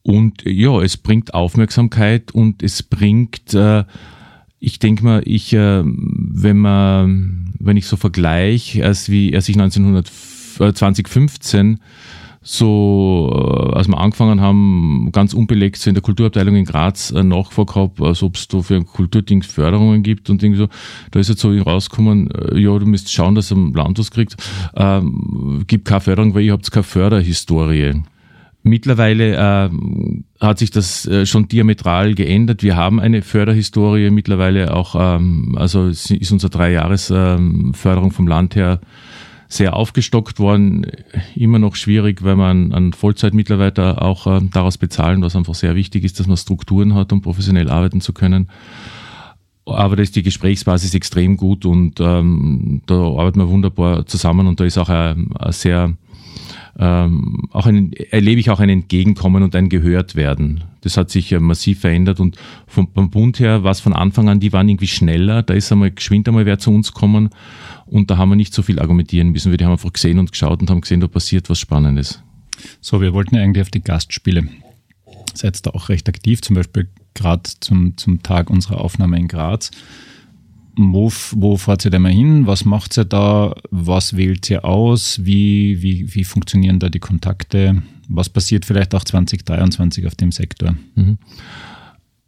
Und 0.04 0.43
ja, 0.46 0.82
es 0.82 0.96
bringt 0.96 1.34
Aufmerksamkeit 1.34 2.32
und 2.32 2.63
es 2.63 2.84
bringt, 2.84 3.54
äh, 3.54 3.84
ich 4.60 4.80
denke 4.80 5.04
mal, 5.04 5.22
ich, 5.26 5.52
äh, 5.54 5.84
wenn 5.84 6.58
man, 6.58 7.54
wenn 7.60 7.76
ich 7.76 7.88
so 7.88 7.98
vergleiche, 7.98 8.86
als 8.86 9.10
wie, 9.10 9.36
als 9.36 9.50
ich 9.50 9.56
1900, 9.56 10.08
2015 10.78 11.80
so, 12.49 13.29
äh, 13.33 13.75
als 13.75 13.89
wir 13.89 13.97
angefangen 13.97 14.39
haben, 14.39 15.10
ganz 15.12 15.33
unbelegt 15.33 15.75
so 15.75 15.89
in 15.89 15.95
der 15.95 16.01
Kulturabteilung 16.01 16.55
in 16.55 16.63
Graz 16.63 17.12
äh, 17.12 17.21
nachgefragt 17.21 17.75
habe, 17.75 18.05
als 18.05 18.23
ob 18.23 18.38
es 18.38 18.47
da 18.47 18.62
für 18.62 18.81
Kulturdings 18.86 19.47
Förderungen 19.47 20.01
gibt 20.01 20.29
und 20.29 20.41
irgendwie 20.41 20.62
so. 20.62 20.69
Da 21.12 21.19
ist 21.19 21.27
jetzt 21.27 21.41
so 21.41 21.51
rausgekommen, 21.51 22.31
äh, 22.31 22.57
ja, 22.57 22.79
du 22.79 22.86
müsst 22.86 23.12
schauen, 23.12 23.36
dass 23.36 23.51
ihr 23.51 23.57
am 23.57 23.73
Land 23.73 23.99
was 23.99 24.12
kriegt. 24.12 24.38
Ähm, 24.77 25.65
gibt 25.67 25.86
keine 25.89 25.99
Förderung, 25.99 26.36
weil 26.36 26.43
ihr 26.43 26.53
habt 26.53 26.71
keine 26.71 26.83
Förderhistorie. 26.83 28.01
Mittlerweile 28.63 29.36
äh, 29.36 29.69
hat 30.39 30.60
sich 30.60 30.71
das 30.71 31.05
äh, 31.05 31.25
schon 31.25 31.49
diametral 31.49 32.15
geändert. 32.15 32.63
Wir 32.63 32.77
haben 32.77 33.01
eine 33.01 33.23
Förderhistorie 33.23 34.10
mittlerweile 34.10 34.73
auch, 34.73 34.95
ähm, 34.97 35.57
also 35.57 35.88
ist 35.88 36.31
unsere 36.31 36.49
drei 36.49 36.71
Jahres 36.71 37.12
ähm, 37.13 37.73
vom 37.73 38.25
Land 38.25 38.55
her 38.55 38.79
sehr 39.47 39.75
aufgestockt 39.75 40.39
worden. 40.39 40.86
Immer 41.36 41.60
noch 41.60 41.75
schwierig, 41.75 42.23
weil 42.23 42.36
man 42.36 42.73
einen 42.73 42.93
Vollzeitmitarbeiter 42.93 44.01
auch 44.01 44.27
äh, 44.27 44.41
daraus 44.51 44.77
bezahlen, 44.77 45.21
was 45.21 45.36
einfach 45.36 45.55
sehr 45.55 45.75
wichtig 45.75 46.03
ist, 46.03 46.19
dass 46.19 46.27
man 46.27 46.38
Strukturen 46.38 46.93
hat, 46.93 47.12
um 47.13 47.21
professionell 47.21 47.69
arbeiten 47.69 48.01
zu 48.01 48.13
können. 48.13 48.49
Aber 49.65 49.97
da 49.97 50.03
ist 50.03 50.15
die 50.15 50.23
Gesprächsbasis 50.23 50.93
extrem 50.93 51.36
gut 51.36 51.65
und 51.65 51.99
ähm, 51.99 52.81
da 52.86 52.95
arbeiten 52.95 53.39
wir 53.39 53.49
wunderbar 53.49 54.05
zusammen 54.05 54.47
und 54.47 54.60
da 54.60 54.63
ist 54.63 54.77
auch 54.77 54.89
ein, 54.89 55.29
ein 55.38 55.51
sehr 55.51 55.93
ähm, 56.80 57.48
auch 57.52 57.66
ein, 57.66 57.92
erlebe 57.94 58.40
ich 58.40 58.50
auch 58.50 58.60
ein 58.60 58.70
Entgegenkommen 58.70 59.42
und 59.42 59.56
ein 59.56 59.70
Gehörtwerden. 59.70 60.63
Das 60.82 60.96
hat 60.96 61.10
sich 61.10 61.30
ja 61.32 61.40
massiv 61.40 61.80
verändert 61.80 62.20
und 62.20 62.38
vom, 62.68 62.88
vom 62.94 63.10
Bund 63.10 63.40
her 63.40 63.63
war 63.63 63.72
es 63.72 63.80
von 63.80 63.94
Anfang 63.94 64.30
an, 64.30 64.40
die 64.40 64.54
waren 64.54 64.70
irgendwie 64.70 64.88
schneller, 64.88 65.42
da 65.42 65.54
ist 65.54 65.72
einmal 65.72 65.92
geschwind 65.92 66.28
einmal 66.28 66.46
wer 66.46 66.60
zu 66.60 66.72
uns 66.72 66.94
kommen 66.94 67.30
und 67.88 68.12
da 68.12 68.18
haben 68.18 68.30
wir 68.30 68.36
nicht 68.36 68.54
so 68.54 68.62
viel 68.62 68.80
argumentieren 68.80 69.30
müssen. 69.30 69.52
Wir 69.52 69.66
haben 69.66 69.72
einfach 69.72 69.92
gesehen 69.92 70.20
und 70.20 70.32
geschaut 70.32 70.62
und 70.62 70.70
haben 70.70 70.82
gesehen, 70.82 71.00
da 71.00 71.08
passiert 71.08 71.50
was 71.50 71.60
Spannendes. 71.60 72.22
So, 72.80 73.02
wir 73.02 73.13
wollten 73.13 73.36
ja 73.36 73.42
eigentlich 73.42 73.63
auf 73.63 73.72
die 73.72 73.84
Gastspiele. 73.84 74.48
Seid 75.34 75.66
da 75.66 75.72
auch 75.72 75.90
recht 75.90 76.08
aktiv, 76.10 76.42
zum 76.42 76.56
Beispiel 76.56 76.90
gerade 77.13 77.50
zum, 77.60 77.98
zum 77.98 78.22
Tag 78.24 78.50
unserer 78.50 78.82
Aufnahme 78.82 79.18
in 79.18 79.28
Graz. 79.28 79.72
Wo, 80.78 81.12
wo 81.32 81.58
fahrt 81.58 81.86
ihr 81.86 81.92
denn 81.92 82.04
mal 82.04 82.12
hin? 82.12 82.46
Was 82.46 82.63
macht 82.63 82.98
ihr 82.98 83.06
da? 83.06 83.56
Was 83.72 84.16
wählt 84.16 84.48
ihr 84.50 84.63
aus? 84.63 85.26
Wie, 85.26 85.82
wie, 85.82 86.13
wie 86.13 86.24
funktionieren 86.24 86.80
da 86.80 86.90
die 86.90 87.00
Kontakte? 87.00 87.82
Was 88.08 88.30
passiert 88.30 88.63
vielleicht 88.63 88.94
auch 88.94 89.04
2023 89.04 90.06
auf 90.06 90.13
dem 90.13 90.32
Sektor? 90.32 90.76
Mhm. 90.94 91.18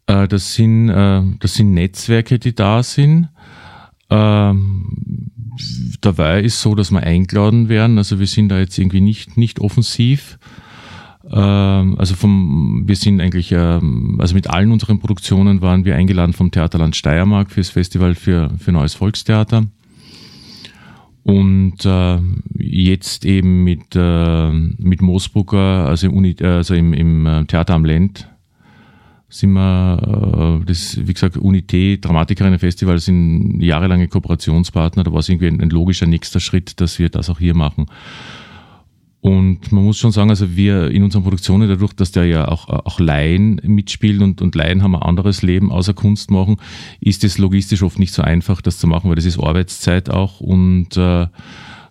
Äh, 0.07 0.27
das, 0.27 0.55
sind, 0.55 0.89
äh, 0.89 1.21
das 1.39 1.53
sind 1.53 1.75
Netzwerke, 1.75 2.39
die 2.39 2.55
da 2.55 2.81
sind. 2.81 3.29
Ähm, 4.09 5.29
dabei 6.01 6.41
ist 6.41 6.59
so, 6.59 6.73
dass 6.73 6.89
wir 6.89 7.03
eingeladen 7.03 7.69
werden. 7.69 7.99
Also 7.99 8.19
wir 8.19 8.27
sind 8.27 8.49
da 8.49 8.57
jetzt 8.57 8.79
irgendwie 8.79 9.01
nicht, 9.01 9.37
nicht 9.37 9.59
offensiv. 9.59 10.39
Ähm, 11.31 11.95
also 11.97 12.15
vom, 12.15 12.83
wir 12.87 12.95
sind 12.95 13.21
eigentlich, 13.21 13.51
ähm, 13.51 14.17
also 14.19 14.33
mit 14.33 14.49
allen 14.49 14.71
unseren 14.71 14.99
Produktionen 14.99 15.61
waren 15.61 15.85
wir 15.85 15.95
eingeladen 15.95 16.33
vom 16.33 16.51
Theaterland 16.51 16.95
Steiermark 16.95 17.51
fürs 17.51 17.69
Festival 17.69 18.15
für, 18.15 18.49
für 18.57 18.71
Neues 18.71 18.95
Volkstheater. 18.95 19.65
Und 21.23 21.85
äh, 21.85 22.17
jetzt 22.57 23.25
eben 23.25 23.63
mit, 23.63 23.95
äh, 23.95 24.51
mit 24.51 25.01
Moosbrugger, 25.01 25.85
also 25.87 26.07
im, 26.07 26.13
Uni, 26.13 26.35
also 26.41 26.73
im, 26.73 26.93
im 26.93 27.25
äh, 27.25 27.45
Theater 27.45 27.75
am 27.75 27.85
Lend, 27.85 28.27
sind 29.29 29.51
wir, 29.51 30.61
äh, 30.61 30.65
das, 30.65 30.97
wie 31.05 31.13
gesagt, 31.13 31.37
Unité, 31.37 32.01
Dramatikerinnen 32.01 32.57
Festival 32.57 32.97
sind 32.97 33.61
jahrelange 33.61 34.07
Kooperationspartner. 34.07 35.03
Da 35.03 35.11
war 35.11 35.19
es 35.19 35.29
irgendwie 35.29 35.47
ein, 35.47 35.61
ein, 35.61 35.69
logischer 35.69 36.07
nächster 36.07 36.39
Schritt, 36.39 36.81
dass 36.81 36.97
wir 36.97 37.09
das 37.09 37.29
auch 37.29 37.37
hier 37.37 37.55
machen. 37.55 37.85
Und 39.21 39.71
man 39.73 39.83
muss 39.83 39.97
schon 39.97 40.13
sagen, 40.13 40.29
also 40.29 40.55
wir 40.55 40.91
in 40.91 41.03
unseren 41.03 41.23
Produktionen, 41.23 41.67
dadurch, 41.67 41.93
dass 41.93 42.11
der 42.11 42.25
ja 42.25 42.47
auch, 42.47 42.69
auch 42.69 42.99
Laien 43.01 43.59
mitspielen 43.63 44.23
und, 44.23 44.41
und 44.41 44.55
Laien 44.55 44.81
haben 44.81 44.95
ein 44.95 45.01
anderes 45.01 45.41
Leben 45.41 45.71
außer 45.71 45.93
Kunst 45.93 46.31
machen, 46.31 46.57
ist 47.01 47.25
es 47.25 47.37
logistisch 47.37 47.83
oft 47.83 47.99
nicht 47.99 48.13
so 48.13 48.21
einfach, 48.21 48.61
das 48.61 48.79
zu 48.79 48.87
machen, 48.87 49.09
weil 49.09 49.15
das 49.15 49.25
ist 49.25 49.37
Arbeitszeit 49.37 50.09
auch 50.09 50.39
und 50.39 50.95
äh, 50.95 51.27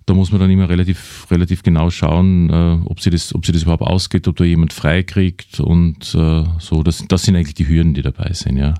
da 0.08 0.14
muss 0.14 0.32
man 0.32 0.40
dann 0.40 0.50
immer 0.50 0.70
relativ, 0.70 1.26
relativ 1.30 1.62
genau 1.62 1.90
schauen, 1.90 2.48
äh, 2.48 2.78
ob, 2.86 3.00
sie 3.00 3.10
das, 3.10 3.34
ob 3.34 3.44
sie 3.44 3.52
das 3.52 3.62
überhaupt 3.62 3.82
ausgeht, 3.82 4.26
ob 4.26 4.36
da 4.36 4.44
jemand 4.44 4.72
freikriegt 4.72 5.60
und 5.60 6.14
äh, 6.14 6.44
so. 6.58 6.82
Das, 6.82 7.04
das 7.06 7.22
sind 7.24 7.36
eigentlich 7.36 7.54
die 7.54 7.68
Hürden, 7.68 7.92
die 7.92 8.02
dabei 8.02 8.32
sind, 8.32 8.56
ja. 8.56 8.74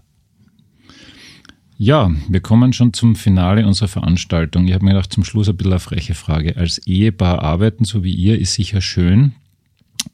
Ja, 1.81 2.11
wir 2.29 2.41
kommen 2.41 2.73
schon 2.73 2.93
zum 2.93 3.15
Finale 3.15 3.65
unserer 3.65 3.87
Veranstaltung. 3.87 4.67
Ich 4.67 4.75
habe 4.75 4.85
mir 4.85 4.95
gedacht, 4.95 5.13
zum 5.13 5.23
Schluss 5.23 5.49
ein 5.49 5.57
bisschen 5.57 5.75
eine 5.75 5.79
freche 5.81 6.15
Frage. 6.15 6.57
Als 6.57 6.79
Ehepaar 6.89 7.41
arbeiten, 7.41 7.85
so 7.85 8.03
wie 8.03 8.13
ihr, 8.13 8.37
ist 8.37 8.55
sicher 8.55 8.81
schön, 8.81 9.31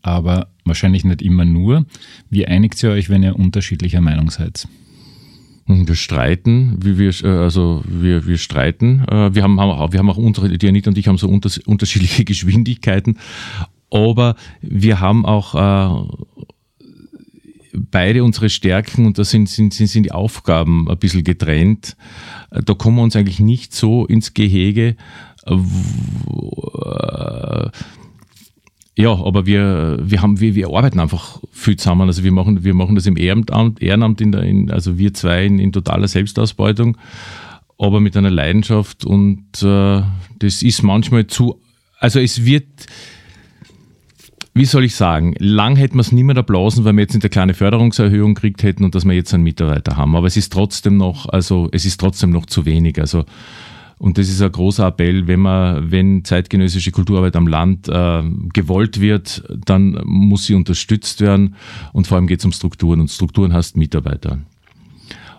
aber 0.03 0.49
wahrscheinlich 0.67 1.05
nicht 1.05 1.23
immer 1.23 1.47
nur. 1.47 1.87
Wie 2.29 2.47
einigt 2.47 2.83
ihr 2.83 2.91
euch, 2.91 3.09
wenn 3.09 3.23
ihr 3.23 3.37
unterschiedlicher 3.37 4.03
Meinung 4.03 4.29
seid? 4.29 4.69
Wir 5.67 5.95
streiten, 5.95 6.77
wie 6.85 6.99
wir, 6.99 7.15
äh, 7.25 7.45
also 7.45 7.83
wir, 7.89 8.27
wir 8.27 8.37
streiten. 8.37 9.03
Äh, 9.09 9.35
wir 9.35 9.43
haben, 9.43 9.59
haben, 9.59 9.91
wir 9.91 9.99
haben 9.99 10.11
auch 10.11 10.19
unsere, 10.19 10.59
die 10.59 10.69
Anita 10.69 10.91
und 10.91 10.99
ich 10.99 11.09
haben 11.09 11.17
so 11.17 11.29
unterschiedliche 11.65 12.27
Geschwindigkeiten, 12.27 13.17
aber 13.91 14.35
wir 14.61 15.01
haben 15.01 15.25
auch 15.25 15.55
äh, 15.55 16.34
beide 17.75 18.25
unsere 18.25 18.49
Stärken 18.49 19.07
und 19.07 19.19
da 19.19 19.25
sind, 19.25 19.49
sind, 19.49 19.75
sind, 19.75 19.89
sind 19.89 20.05
die 20.05 20.13
Aufgaben 20.13 20.89
ein 20.89 20.99
bisschen 20.99 21.25
getrennt. 21.25 21.97
Da 22.51 22.75
kommen 22.75 22.97
wir 22.97 23.03
uns 23.03 23.17
eigentlich 23.17 23.41
nicht 23.41 23.75
so 23.75 24.07
ins 24.07 24.35
Gehege. 24.35 24.97
Ja, 28.97 29.13
aber 29.13 29.45
wir, 29.45 29.99
wir 30.01 30.23
haben, 30.23 30.39
wir, 30.39 30.55
wir 30.55 30.69
arbeiten 30.69 31.01
einfach 31.01 31.41
viel 31.51 31.77
zusammen. 31.77 32.09
Also 32.09 32.23
wir 32.23 32.31
machen, 32.31 32.63
wir 32.63 32.75
machen 32.75 32.95
das 32.95 33.07
im 33.07 33.17
Ehrenamt, 33.17 33.83
Ehrenamt 33.83 34.21
in 34.21 34.31
der, 34.31 34.43
in, 34.43 34.71
also 34.71 34.99
wir 34.99 35.13
zwei 35.15 35.47
in, 35.47 35.59
in 35.59 35.73
totaler 35.73 36.07
Selbstausbeutung, 36.07 36.97
aber 37.77 37.99
mit 37.99 38.17
einer 38.17 38.31
Leidenschaft 38.31 39.05
und 39.05 39.63
äh, 39.63 40.03
das 40.39 40.63
ist 40.63 40.83
manchmal 40.83 41.27
zu, 41.27 41.61
also 41.99 42.21
es 42.21 42.45
wird, 42.45 42.87
wie 44.55 44.65
soll 44.65 44.85
ich 44.85 44.95
sagen, 44.95 45.35
lang 45.39 45.77
hätten 45.77 45.97
wir 45.97 46.03
es 46.03 46.13
niemand 46.13 46.37
erblasen, 46.37 46.85
weil 46.85 46.93
wir 46.95 47.03
jetzt 47.03 47.15
eine 47.15 47.29
kleine 47.29 47.55
Förderungserhöhung 47.55 48.35
gekriegt 48.35 48.63
hätten 48.63 48.85
und 48.85 48.95
dass 48.95 49.05
wir 49.05 49.13
jetzt 49.13 49.35
einen 49.35 49.43
Mitarbeiter 49.43 49.97
haben. 49.97 50.15
Aber 50.15 50.29
es 50.29 50.37
ist 50.37 50.53
trotzdem 50.53 50.97
noch, 50.97 51.29
also 51.29 51.69
es 51.73 51.85
ist 51.85 52.01
trotzdem 52.01 52.31
noch 52.31 52.47
zu 52.47 52.65
wenig. 52.65 53.01
Also 53.01 53.25
und 53.99 54.19
das 54.19 54.29
ist 54.29 54.43
ein 54.43 54.53
großer 54.53 54.87
Appell, 54.87 55.27
wenn 55.27 55.41
man, 55.41 55.91
wenn 55.91 56.25
zeitgenössische 56.25 56.91
Kulturarbeit 56.91 57.37
am 57.37 57.47
Land 57.47 57.89
äh, 57.89 58.23
gewollt 58.53 59.01
wird, 59.01 59.45
dann 59.65 60.01
muss 60.05 60.45
sie 60.45 60.55
unterstützt 60.55 61.21
werden. 61.21 61.55
Und 61.93 62.07
vor 62.07 62.17
allem 62.17 62.27
geht 62.27 62.41
es 62.41 62.45
um 62.45 62.53
Strukturen. 62.53 63.01
Und 63.01 63.11
Strukturen 63.11 63.53
heißt 63.53 63.77
Mitarbeiter. 63.77 64.39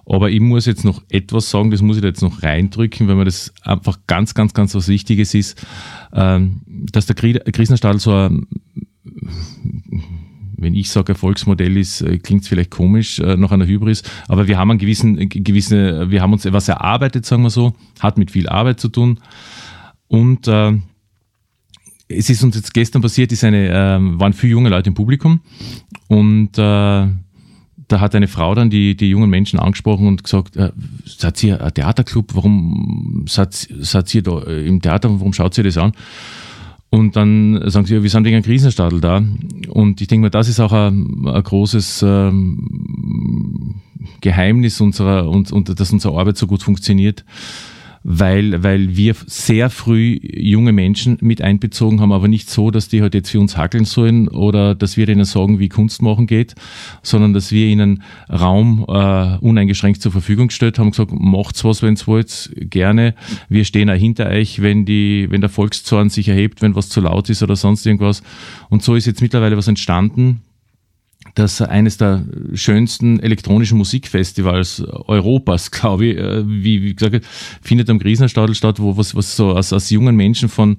Aber 0.08 0.30
ich 0.30 0.40
muss 0.40 0.66
jetzt 0.66 0.86
noch 0.86 1.04
etwas 1.10 1.50
sagen, 1.50 1.72
das 1.72 1.82
muss 1.82 1.98
ich 1.98 2.02
da 2.02 2.08
jetzt 2.08 2.22
noch 2.22 2.44
reindrücken, 2.44 3.08
weil 3.08 3.16
mir 3.16 3.26
das 3.26 3.54
einfach 3.64 4.00
ganz, 4.08 4.36
ganz, 4.36 4.54
ganz 4.54 4.76
was 4.76 4.88
Wichtiges 4.88 5.34
ist, 5.34 5.66
ähm, 6.14 6.62
dass 6.66 7.08
der 7.08 7.16
Krisenstadel 7.16 8.00
so 8.00 8.14
ein 8.14 8.48
wenn 10.58 10.74
ich 10.74 10.90
sage 10.90 11.14
Erfolgsmodell 11.14 11.78
ist, 11.78 12.02
äh, 12.02 12.18
klingt 12.18 12.44
es 12.44 12.48
vielleicht 12.48 12.72
komisch 12.72 13.20
äh, 13.20 13.36
nach 13.38 13.52
einer 13.52 13.68
Hybris, 13.68 14.04
aber 14.28 14.48
wir 14.48 14.58
haben 14.58 14.72
einen 14.72 14.80
gewissen, 14.80 15.20
äh, 15.20 15.28
gewisse, 15.28 16.10
wir 16.10 16.22
haben 16.22 16.34
uns 16.34 16.46
etwas 16.46 16.68
erarbeitet, 16.68 17.26
sagen 17.26 17.44
wir 17.44 17.50
so, 17.50 17.74
hat 18.00 18.18
mit 18.18 18.32
viel 18.32 18.48
Arbeit 18.48 18.80
zu 18.80 18.90
tun. 18.90 19.20
Und 20.08 20.48
äh, 20.48 20.74
es 22.08 22.30
ist 22.30 22.44
uns 22.44 22.56
jetzt 22.56 22.74
gestern 22.74 23.02
passiert, 23.02 23.32
ist 23.32 23.44
eine, 23.44 23.70
äh, 23.70 24.20
waren 24.20 24.34
viele 24.34 24.52
junge 24.52 24.70
Leute 24.70 24.90
im 24.90 24.94
Publikum 24.94 25.42
und 26.08 26.58
äh, 26.58 27.08
da 27.88 28.00
hat 28.00 28.16
eine 28.16 28.28
Frau 28.28 28.56
dann 28.56 28.70
die, 28.70 28.96
die 28.96 29.10
jungen 29.10 29.30
Menschen 29.30 29.60
angesprochen 29.60 30.08
und 30.08 30.24
gesagt, 30.24 30.56
äh, 30.56 30.72
seid 31.06 31.44
ihr 31.44 31.64
ein 31.64 31.74
Theaterclub, 31.74 32.34
warum 32.34 33.26
seid, 33.28 33.54
seid 33.54 34.14
ihr 34.16 34.24
da 34.24 34.42
im 34.42 34.82
Theater, 34.82 35.10
warum 35.12 35.34
schaut 35.34 35.58
ihr 35.58 35.64
das 35.64 35.78
an? 35.78 35.92
Und 36.96 37.18
dann 37.18 37.70
sagen 37.70 37.86
sie, 37.86 37.96
ja, 37.96 38.04
wir 38.04 38.10
sind 38.10 38.24
wegen 38.24 38.38
einem 38.38 38.46
Krisenstadel 38.46 39.02
da. 39.02 39.22
Und 39.68 40.00
ich 40.00 40.08
denke 40.08 40.22
mal, 40.22 40.30
das 40.30 40.48
ist 40.48 40.62
auch 40.62 40.72
ein, 40.72 41.28
ein 41.28 41.44
großes 41.44 42.04
ähm, 42.08 43.76
Geheimnis 44.22 44.80
unserer 44.80 45.30
und, 45.30 45.52
und 45.52 45.78
dass 45.78 45.92
unsere 45.92 46.18
Arbeit 46.18 46.38
so 46.38 46.48
gut 46.48 46.64
funktioniert 46.64 47.26
weil, 48.08 48.62
weil 48.62 48.96
wir 48.96 49.16
sehr 49.26 49.72
früh 49.72 50.20
junge 50.22 50.72
Menschen 50.72 51.18
mit 51.22 51.42
einbezogen 51.42 52.02
haben, 52.02 52.12
aber 52.12 52.28
nicht 52.28 52.52
so, 52.52 52.70
dass 52.70 52.88
die 52.88 53.02
halt 53.02 53.16
jetzt 53.16 53.32
für 53.32 53.40
uns 53.40 53.58
hackeln 53.58 53.84
sollen 53.86 54.28
oder 54.28 54.76
dass 54.76 54.96
wir 54.96 55.10
ihnen 55.10 55.26
sagen, 55.26 55.58
wie 55.58 55.70
Kunst 55.70 56.04
machen 56.04 56.28
geht, 56.28 56.54
sondern 57.02 57.34
dass 57.34 57.52
wir 57.52 57.66
ihnen 57.66 58.04
Raum 58.30 58.86
äh, 58.88 59.38
uneingeschränkt 59.38 60.04
zur 60.04 60.12
Verfügung 60.12 60.50
gestellt 60.50 60.78
haben, 60.78 60.92
gesagt, 60.92 61.14
macht's 61.14 61.64
was, 61.64 61.82
wenn's 61.82 62.06
wollt, 62.06 62.52
gerne. 62.56 63.16
Wir 63.50 63.66
stehen 63.66 63.90
auch 63.90 63.96
hinter 63.96 64.28
euch, 64.28 64.62
wenn 64.62 64.86
die, 64.86 65.26
wenn 65.32 65.42
der 65.42 65.50
Volkszorn 65.50 66.10
sich 66.10 66.28
erhebt, 66.28 66.62
wenn 66.62 66.76
was 66.76 66.90
zu 66.90 67.02
laut 67.02 67.32
ist 67.32 67.42
oder 67.42 67.56
sonst 67.56 67.88
irgendwas. 67.88 68.22
Und 68.70 68.84
so 68.84 68.94
ist 68.94 69.08
jetzt 69.08 69.24
mittlerweile 69.24 69.58
was 69.58 69.68
entstanden, 69.68 70.42
dass 71.36 71.62
eines 71.62 71.98
der 71.98 72.26
schönsten 72.54 73.20
elektronischen 73.20 73.78
Musikfestivals 73.78 74.82
Europas, 74.82 75.70
glaube 75.72 76.06
ich, 76.06 76.18
äh, 76.18 76.44
wie, 76.48 76.82
wie 76.82 76.96
gesagt, 76.96 77.26
findet 77.62 77.90
am 77.90 78.00
Griesenstadel 78.00 78.56
statt, 78.56 78.80
wo 78.80 78.98
was, 78.98 79.16
was 79.16 79.36
so 79.36 79.52
aus, 79.52 79.72
aus 79.74 79.90
jungen 79.90 80.16
Menschen 80.16 80.50
von, 80.50 80.78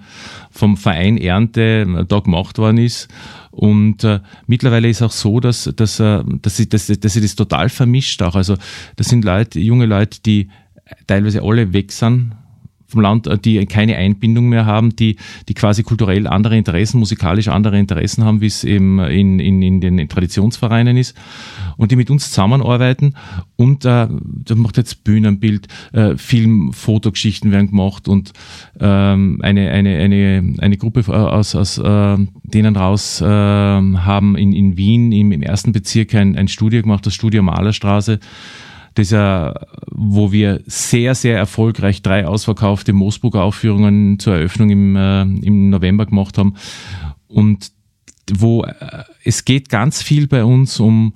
vom 0.50 0.76
Verein 0.76 1.18
Ernte 1.18 1.86
äh, 1.86 2.04
da 2.06 2.20
gemacht 2.20 2.58
worden 2.58 2.78
ist. 2.78 3.08
Und 3.50 4.04
äh, 4.04 4.20
mittlerweile 4.46 4.88
ist 4.88 5.02
auch 5.02 5.12
so, 5.12 5.40
dass, 5.40 5.70
dass, 5.76 6.00
äh, 6.00 6.22
dass, 6.42 6.56
sie, 6.56 6.68
dass, 6.68 6.86
dass 6.86 7.12
sie 7.12 7.20
das 7.20 7.36
total 7.36 7.68
vermischt 7.68 8.22
auch. 8.22 8.34
Also 8.34 8.56
das 8.96 9.08
sind 9.08 9.24
Leute, 9.24 9.60
junge 9.60 9.86
Leute, 9.86 10.20
die 10.24 10.48
teilweise 11.06 11.42
alle 11.42 11.72
weg 11.72 11.92
sind 11.92 12.32
vom 12.96 13.02
Land, 13.02 13.26
äh, 13.26 13.38
die 13.38 13.64
keine 13.66 13.96
Einbindung 13.96 14.48
mehr 14.48 14.66
haben, 14.66 14.96
die, 14.96 15.16
die 15.48 15.54
quasi 15.54 15.82
kulturell 15.82 16.26
andere 16.26 16.56
Interessen, 16.56 16.98
musikalisch 16.98 17.48
andere 17.48 17.78
Interessen 17.78 18.24
haben, 18.24 18.40
wie 18.40 18.46
es 18.46 18.64
eben 18.64 18.98
in, 19.00 19.38
in, 19.38 19.62
in 19.62 19.80
den 19.80 20.08
Traditionsvereinen 20.08 20.96
ist 20.96 21.14
und 21.76 21.92
die 21.92 21.96
mit 21.96 22.10
uns 22.10 22.30
zusammenarbeiten. 22.30 23.14
Und 23.56 23.84
äh, 23.84 24.08
da 24.08 24.54
macht 24.54 24.78
jetzt 24.78 25.04
Bühnenbild, 25.04 25.68
äh, 25.92 26.16
Film, 26.16 26.72
Fotogeschichten 26.72 27.52
werden 27.52 27.68
gemacht 27.68 28.08
und 28.08 28.32
ähm, 28.80 29.38
eine, 29.42 29.70
eine, 29.70 29.96
eine, 29.98 30.54
eine 30.58 30.76
Gruppe 30.76 31.06
aus, 31.08 31.54
aus 31.54 31.78
äh, 31.78 32.16
denen 32.44 32.76
raus 32.76 33.20
äh, 33.20 33.24
haben 33.26 34.36
in, 34.36 34.52
in 34.52 34.76
Wien 34.76 35.12
im, 35.12 35.32
im 35.32 35.42
ersten 35.42 35.72
Bezirk 35.72 36.14
ein, 36.14 36.36
ein 36.36 36.48
Studio 36.48 36.82
gemacht, 36.82 37.04
das 37.04 37.14
Studio 37.14 37.42
Malerstraße, 37.42 38.20
dieser, 38.96 39.66
wo 39.90 40.32
wir 40.32 40.62
sehr, 40.66 41.14
sehr 41.14 41.36
erfolgreich 41.36 42.02
drei 42.02 42.26
ausverkaufte 42.26 42.92
Moosburger 42.92 43.42
Aufführungen 43.42 44.18
zur 44.18 44.34
Eröffnung 44.34 44.70
im, 44.70 44.96
äh, 44.96 45.22
im 45.22 45.70
November 45.70 46.06
gemacht 46.06 46.38
haben. 46.38 46.54
Und 47.28 47.72
wo 48.32 48.64
äh, 48.64 49.04
es 49.24 49.44
geht 49.44 49.68
ganz 49.68 50.02
viel 50.02 50.26
bei 50.26 50.44
uns 50.44 50.80
um, 50.80 51.14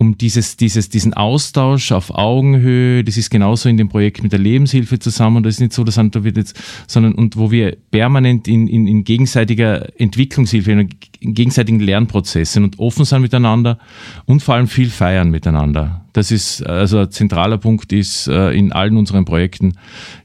um 0.00 0.16
dieses, 0.16 0.56
dieses, 0.56 0.88
diesen 0.88 1.12
Austausch 1.12 1.92
auf 1.92 2.10
Augenhöhe. 2.10 3.04
Das 3.04 3.18
ist 3.18 3.28
genauso 3.28 3.68
in 3.68 3.76
dem 3.76 3.90
Projekt 3.90 4.22
mit 4.22 4.32
der 4.32 4.38
Lebenshilfe 4.38 4.98
zusammen. 4.98 5.42
Das 5.42 5.56
ist 5.56 5.60
nicht 5.60 5.74
so, 5.74 5.84
dass 5.84 5.96
da 5.96 6.24
wird 6.24 6.38
jetzt, 6.38 6.58
sondern 6.86 7.14
und 7.14 7.36
wo 7.36 7.50
wir 7.50 7.76
permanent 7.90 8.48
in, 8.48 8.66
in, 8.66 8.86
in 8.86 9.04
gegenseitiger 9.04 10.00
Entwicklungshilfe, 10.00 10.72
in, 10.72 10.88
in 11.20 11.34
gegenseitigen 11.34 11.80
Lernprozessen 11.80 12.64
und 12.64 12.78
offen 12.78 13.04
sind 13.04 13.20
miteinander 13.20 13.78
und 14.24 14.42
vor 14.42 14.54
allem 14.54 14.68
viel 14.68 14.88
feiern 14.88 15.30
miteinander. 15.30 16.06
Das 16.14 16.30
ist 16.30 16.66
also 16.66 17.00
ein 17.00 17.10
zentraler 17.10 17.58
Punkt 17.58 17.92
ist 17.92 18.26
äh, 18.26 18.52
in 18.52 18.72
allen 18.72 18.96
unseren 18.96 19.26
Projekten 19.26 19.74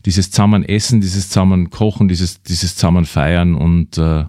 dieses 0.06 0.32
zusammen 0.32 0.64
essen, 0.64 1.02
dieses 1.02 1.28
zusammen 1.28 1.70
kochen, 1.70 2.08
dieses 2.08 2.42
dieses 2.44 2.78
zusammen 2.78 3.04
feiern 3.04 3.56
und 3.56 3.98
äh, 3.98 4.24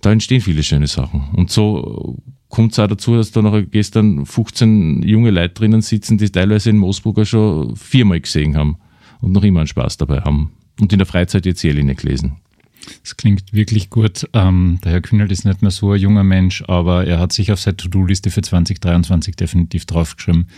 da 0.00 0.10
entstehen 0.10 0.40
viele 0.40 0.64
schöne 0.64 0.88
Sachen. 0.88 1.28
Und 1.34 1.52
so 1.52 2.18
kommt 2.50 2.72
es 2.72 2.78
auch 2.78 2.88
dazu, 2.88 3.16
dass 3.16 3.30
da 3.30 3.40
noch 3.40 3.58
gestern 3.70 4.26
15 4.26 5.02
junge 5.02 5.30
Leute 5.30 5.54
drinnen 5.54 5.80
sitzen, 5.80 6.18
die 6.18 6.28
teilweise 6.28 6.70
in 6.70 6.76
Moosburger 6.76 7.24
schon 7.24 7.74
viermal 7.76 8.20
gesehen 8.20 8.56
haben 8.56 8.76
und 9.20 9.32
noch 9.32 9.44
immer 9.44 9.60
einen 9.60 9.66
Spaß 9.66 9.96
dabei 9.96 10.20
haben. 10.20 10.52
Und 10.80 10.92
in 10.92 10.98
der 10.98 11.06
Freizeit 11.06 11.46
jetzt 11.46 11.62
Jeline 11.62 11.94
gelesen. 11.94 12.36
Das 13.02 13.16
klingt 13.16 13.52
wirklich 13.52 13.90
gut. 13.90 14.28
Ähm, 14.32 14.78
der 14.82 14.92
Herr 14.92 15.00
Kühnelt 15.00 15.30
ist 15.30 15.44
nicht 15.44 15.62
mehr 15.62 15.70
so 15.70 15.92
ein 15.92 16.00
junger 16.00 16.24
Mensch, 16.24 16.64
aber 16.66 17.06
er 17.06 17.18
hat 17.18 17.32
sich 17.32 17.52
auf 17.52 17.60
seine 17.60 17.76
To-Do-Liste 17.76 18.30
für 18.30 18.42
2023 18.42 19.36
definitiv 19.36 19.84
draufgeschrieben. 19.86 20.48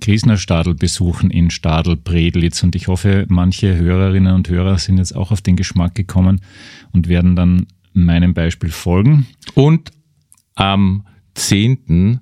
Griesner 0.00 0.36
Stadel 0.36 0.74
besuchen 0.74 1.30
in 1.30 1.50
Stadel 1.50 1.96
Bredlitz 1.96 2.62
und 2.62 2.74
ich 2.74 2.88
hoffe, 2.88 3.26
manche 3.28 3.76
Hörerinnen 3.76 4.34
und 4.34 4.48
Hörer 4.48 4.78
sind 4.78 4.98
jetzt 4.98 5.14
auch 5.14 5.30
auf 5.30 5.40
den 5.40 5.56
Geschmack 5.56 5.94
gekommen 5.94 6.40
und 6.92 7.08
werden 7.08 7.36
dann 7.36 7.66
meinem 7.92 8.34
Beispiel 8.34 8.70
folgen. 8.70 9.26
Und 9.54 9.90
am 10.54 11.04
10. 11.38 12.20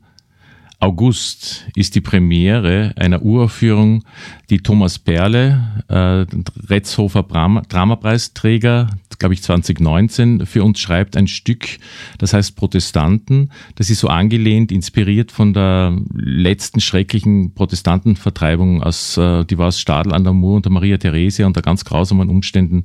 August 0.79 1.67
ist 1.75 1.95
die 1.95 2.03
Premiere 2.03 2.93
einer 2.97 3.23
Uraufführung, 3.23 4.05
die 4.51 4.59
Thomas 4.59 4.99
Perle, 4.99 5.83
äh, 5.89 6.27
Retzhofer 6.69 7.23
Dramapreisträger, 7.23 8.91
glaube 9.19 9.33
ich 9.33 9.43
2019, 9.43 10.45
für 10.45 10.63
uns 10.63 10.79
schreibt 10.79 11.17
ein 11.17 11.29
Stück, 11.29 11.79
das 12.19 12.35
heißt 12.35 12.57
Protestanten. 12.57 13.51
Das 13.77 13.89
ist 13.89 14.01
so 14.01 14.09
angelehnt, 14.09 14.71
inspiriert 14.71 15.33
von 15.33 15.55
der 15.55 15.97
letzten 16.13 16.81
schrecklichen 16.81 17.55
Protestantenvertreibung 17.55 18.83
aus, 18.83 19.17
äh, 19.17 19.47
die 19.47 19.57
war 19.57 19.69
aus 19.69 19.81
Stadl 19.81 20.13
an 20.13 20.25
der 20.25 20.35
Mur 20.35 20.57
unter 20.57 20.69
Maria 20.69 20.99
Therese 20.99 21.47
unter 21.47 21.63
ganz 21.63 21.87
grausamen 21.87 22.29
Umständen. 22.29 22.85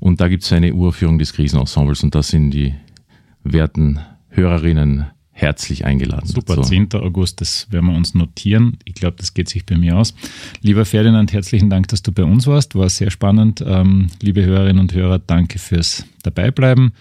Und 0.00 0.22
da 0.22 0.28
gibt 0.28 0.44
es 0.44 0.52
eine 0.52 0.72
Uraufführung 0.72 1.18
des 1.18 1.34
Krisenensembles 1.34 2.02
und 2.02 2.14
da 2.14 2.22
sind 2.22 2.52
die 2.52 2.74
werten 3.44 4.00
Hörerinnen 4.30 5.10
herzlich 5.32 5.84
eingeladen. 5.84 6.26
Super, 6.26 6.56
dazu. 6.56 6.68
10. 6.68 6.92
August, 6.94 7.40
das 7.40 7.66
werden 7.70 7.86
wir 7.86 7.96
uns 7.96 8.14
notieren. 8.14 8.78
Ich 8.84 8.94
glaube, 8.94 9.16
das 9.18 9.34
geht 9.34 9.48
sich 9.48 9.66
bei 9.66 9.76
mir 9.76 9.96
aus. 9.96 10.14
Lieber 10.60 10.84
Ferdinand, 10.84 11.32
herzlichen 11.32 11.70
Dank, 11.70 11.88
dass 11.88 12.02
du 12.02 12.12
bei 12.12 12.24
uns 12.24 12.46
warst. 12.46 12.74
War 12.74 12.88
sehr 12.88 13.10
spannend. 13.10 13.64
Ähm, 13.66 14.08
liebe 14.20 14.44
Hörerinnen 14.44 14.80
und 14.80 14.94
Hörer, 14.94 15.18
danke 15.18 15.58
fürs 15.58 16.04
Dabeibleiben. 16.22 16.92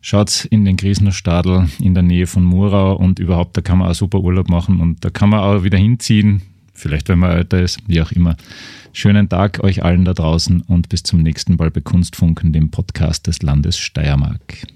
Schaut 0.00 0.44
in 0.44 0.64
den 0.64 0.76
Griesener 0.76 1.10
Stadel 1.10 1.68
in 1.80 1.94
der 1.94 2.04
Nähe 2.04 2.28
von 2.28 2.44
Murau 2.44 2.94
und 2.94 3.18
überhaupt, 3.18 3.56
da 3.56 3.60
kann 3.60 3.78
man 3.78 3.90
auch 3.90 3.94
super 3.94 4.20
Urlaub 4.20 4.48
machen 4.48 4.78
und 4.78 5.04
da 5.04 5.10
kann 5.10 5.30
man 5.30 5.40
auch 5.40 5.64
wieder 5.64 5.78
hinziehen. 5.78 6.42
Vielleicht, 6.72 7.08
wenn 7.08 7.18
man 7.18 7.32
älter 7.32 7.60
ist, 7.60 7.80
wie 7.88 8.00
auch 8.00 8.12
immer. 8.12 8.36
Schönen 8.92 9.28
Tag 9.28 9.64
euch 9.64 9.82
allen 9.82 10.04
da 10.04 10.14
draußen 10.14 10.60
und 10.60 10.88
bis 10.88 11.02
zum 11.02 11.22
nächsten 11.22 11.56
Mal 11.56 11.70
bei 11.70 11.80
Kunstfunken, 11.80 12.52
dem 12.52 12.70
Podcast 12.70 13.26
des 13.26 13.42
Landes 13.42 13.78
Steiermark. 13.78 14.66